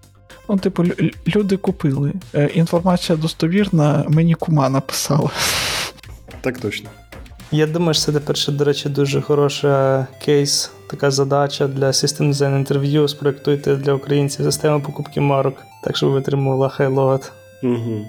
Ну, 0.49 0.57
типу, 0.57 0.83
лю- 0.83 1.01
лю- 1.01 1.35
люди 1.35 1.57
купили. 1.57 2.13
Е, 2.35 2.49
інформація 2.53 3.17
достовірна, 3.17 4.05
мені 4.09 4.33
кума 4.33 4.69
написала. 4.69 5.29
Так 6.41 6.59
точно. 6.59 6.89
Я 7.51 7.67
думаю, 7.67 7.93
що 7.93 8.03
це 8.03 8.11
тепер 8.11 8.37
ще, 8.37 8.51
до 8.51 8.63
речі, 8.63 8.89
дуже 8.89 9.21
хороша 9.21 10.07
кейс, 10.25 10.71
така 10.89 11.11
задача 11.11 11.67
для 11.67 11.87
System 11.87 12.29
Design 12.29 12.57
інтерв'ю. 12.57 13.07
Спроектуйте 13.07 13.75
для 13.75 13.93
українців 13.93 14.45
систему 14.45 14.81
покупки 14.81 15.21
марок, 15.21 15.55
так 15.83 15.97
щоб 15.97 16.09
витримувала 16.11 16.69
хайлот. 16.69 17.31
Угу. 17.63 18.05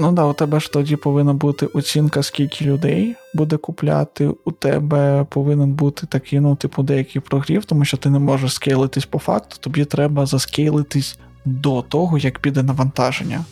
Ну 0.00 0.12
да, 0.12 0.24
у 0.24 0.32
тебе 0.32 0.60
ж 0.60 0.72
тоді 0.72 0.96
повинна 0.96 1.32
бути 1.32 1.66
оцінка, 1.66 2.22
скільки 2.22 2.64
людей 2.64 3.16
буде 3.34 3.56
купляти. 3.56 4.30
У 4.44 4.52
тебе 4.52 5.26
повинен 5.30 5.72
бути 5.72 6.06
такий, 6.06 6.40
ну, 6.40 6.56
типу, 6.56 6.82
деякий 6.82 7.22
прогрів, 7.22 7.64
тому 7.64 7.84
що 7.84 7.96
ти 7.96 8.10
не 8.10 8.18
можеш 8.18 8.52
скейлитись 8.54 9.06
по 9.06 9.18
факту, 9.18 9.56
тобі 9.60 9.84
треба 9.84 10.26
заскейлитись 10.26 11.18
до 11.48 11.82
того, 11.82 12.18
як 12.18 12.38
піде 12.38 12.62
навантаження. 12.62 13.44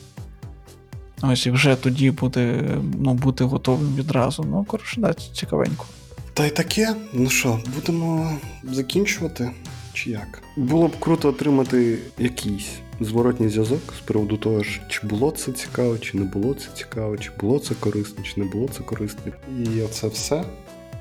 Ось 1.22 1.47
і 1.47 1.51
вже 1.51 1.76
тоді 1.76 2.11
буде 2.11 2.64
ну, 3.01 3.14
бути 3.14 3.44
готовим 3.44 3.94
відразу. 3.97 4.44
Ну, 4.51 4.64
коротше, 4.64 5.01
да, 5.01 5.14
цікавенько. 5.14 5.86
Та 6.34 6.47
й 6.47 6.51
таке. 6.51 6.94
Ну 7.12 7.30
що, 7.30 7.61
будемо 7.74 8.32
закінчувати? 8.64 9.51
Чи 9.92 10.11
як? 10.11 10.42
Було 10.57 10.88
б 10.88 11.01
круто 11.01 11.28
отримати 11.28 11.99
якийсь 12.18 12.68
зворотній 13.01 13.49
зв'язок 13.49 13.94
з 13.99 14.01
приводу 14.01 14.36
того, 14.36 14.62
чи 14.88 15.07
було 15.07 15.30
це 15.30 15.53
цікаво, 15.53 15.99
чи 15.99 16.18
не 16.18 16.24
було 16.24 16.55
це 16.55 16.68
цікаво, 16.74 17.16
чи 17.16 17.30
було 17.40 17.59
це 17.59 17.74
корисно, 17.74 18.24
чи 18.24 18.40
не 18.40 18.47
було 18.47 18.68
це 18.68 18.82
корисно. 18.82 19.32
І 19.64 19.82
оце 19.82 20.09
все. 20.09 20.44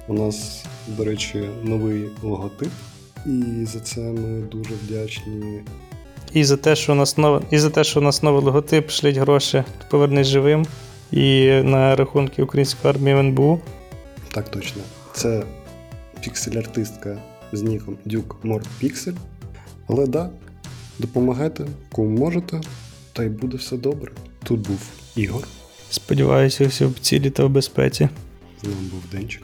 У 0.08 0.14
нас, 0.14 0.66
до 0.88 1.04
речі, 1.04 1.50
новий 1.64 2.06
логотип. 2.24 2.72
І 3.26 3.66
за 3.66 3.80
це 3.80 4.02
ми 4.02 4.42
дуже 4.42 4.74
вдячні. 4.84 5.62
І 6.36 6.44
за 6.44 6.58
те, 6.58 6.76
що 6.76 6.92
у 6.92 6.96
нас 6.96 7.18
нове, 7.18 7.42
і 7.52 7.60
за 7.60 7.70
те, 7.70 7.84
що 7.84 8.00
у 8.00 8.04
нас 8.04 8.24
новий 8.24 8.44
логотип, 8.44 8.90
шліть 8.90 9.18
гроші, 9.18 9.64
повернись 9.90 10.28
живим. 10.28 10.66
І 11.12 11.46
на 11.64 11.96
рахунки 11.96 12.44
української 12.44 12.94
армії 12.94 13.16
в 13.16 13.20
НБУ. 13.20 13.60
Так 14.32 14.50
точно. 14.52 14.82
Це 15.14 15.44
піксель-артистка 16.22 17.18
з 17.52 17.62
ніком 17.62 17.98
Duke 18.06 18.36
More 18.44 18.64
Pixel. 18.84 19.14
Але 19.88 20.08
да, 20.08 20.30
допомагайте, 21.00 21.66
кому 21.92 22.18
можете, 22.18 22.62
та 23.14 23.24
й 23.24 23.30
буде 23.30 23.58
все 23.58 23.78
добре. 23.78 24.12
Тут 24.44 24.68
був 24.68 24.80
Ігор, 25.16 25.48
Сподіваюся, 25.90 26.68
всі 26.68 26.86
в 26.86 27.00
цілі 27.00 27.30
та 27.30 27.46
в 27.46 27.50
безпеці. 27.50 28.10
з 28.62 28.64
нами 28.64 28.76
був 28.92 29.02
Денчик. 29.12 29.44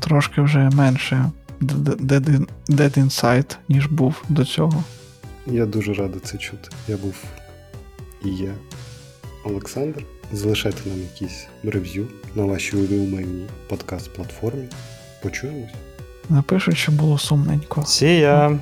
Трошки 0.00 0.40
вже 0.40 0.58
менше 0.58 1.30
Dead 1.62 2.98
Inside, 2.98 3.56
ніж 3.68 3.86
був 3.86 4.24
до 4.28 4.44
цього. 4.44 4.84
Я 5.46 5.66
дуже 5.66 5.94
радий 5.94 6.20
це 6.24 6.38
чути. 6.38 6.68
Я 6.88 6.96
був 6.96 7.14
і 8.24 8.28
я, 8.28 8.54
Олександр. 9.44 10.04
Залишайте 10.32 10.88
нам 10.88 10.98
якісь 11.00 11.46
рев'ю 11.64 12.08
на 12.34 12.44
вашій 12.44 12.76
улюбленій 12.76 13.46
подкаст-платформі. 13.68 14.72
Почуємось. 15.22 15.70
Напишуть, 16.28 16.76
що 16.76 16.92
було 16.92 17.18
сумненько. 17.18 17.80
Всі 17.80 18.16
я. 18.16 18.48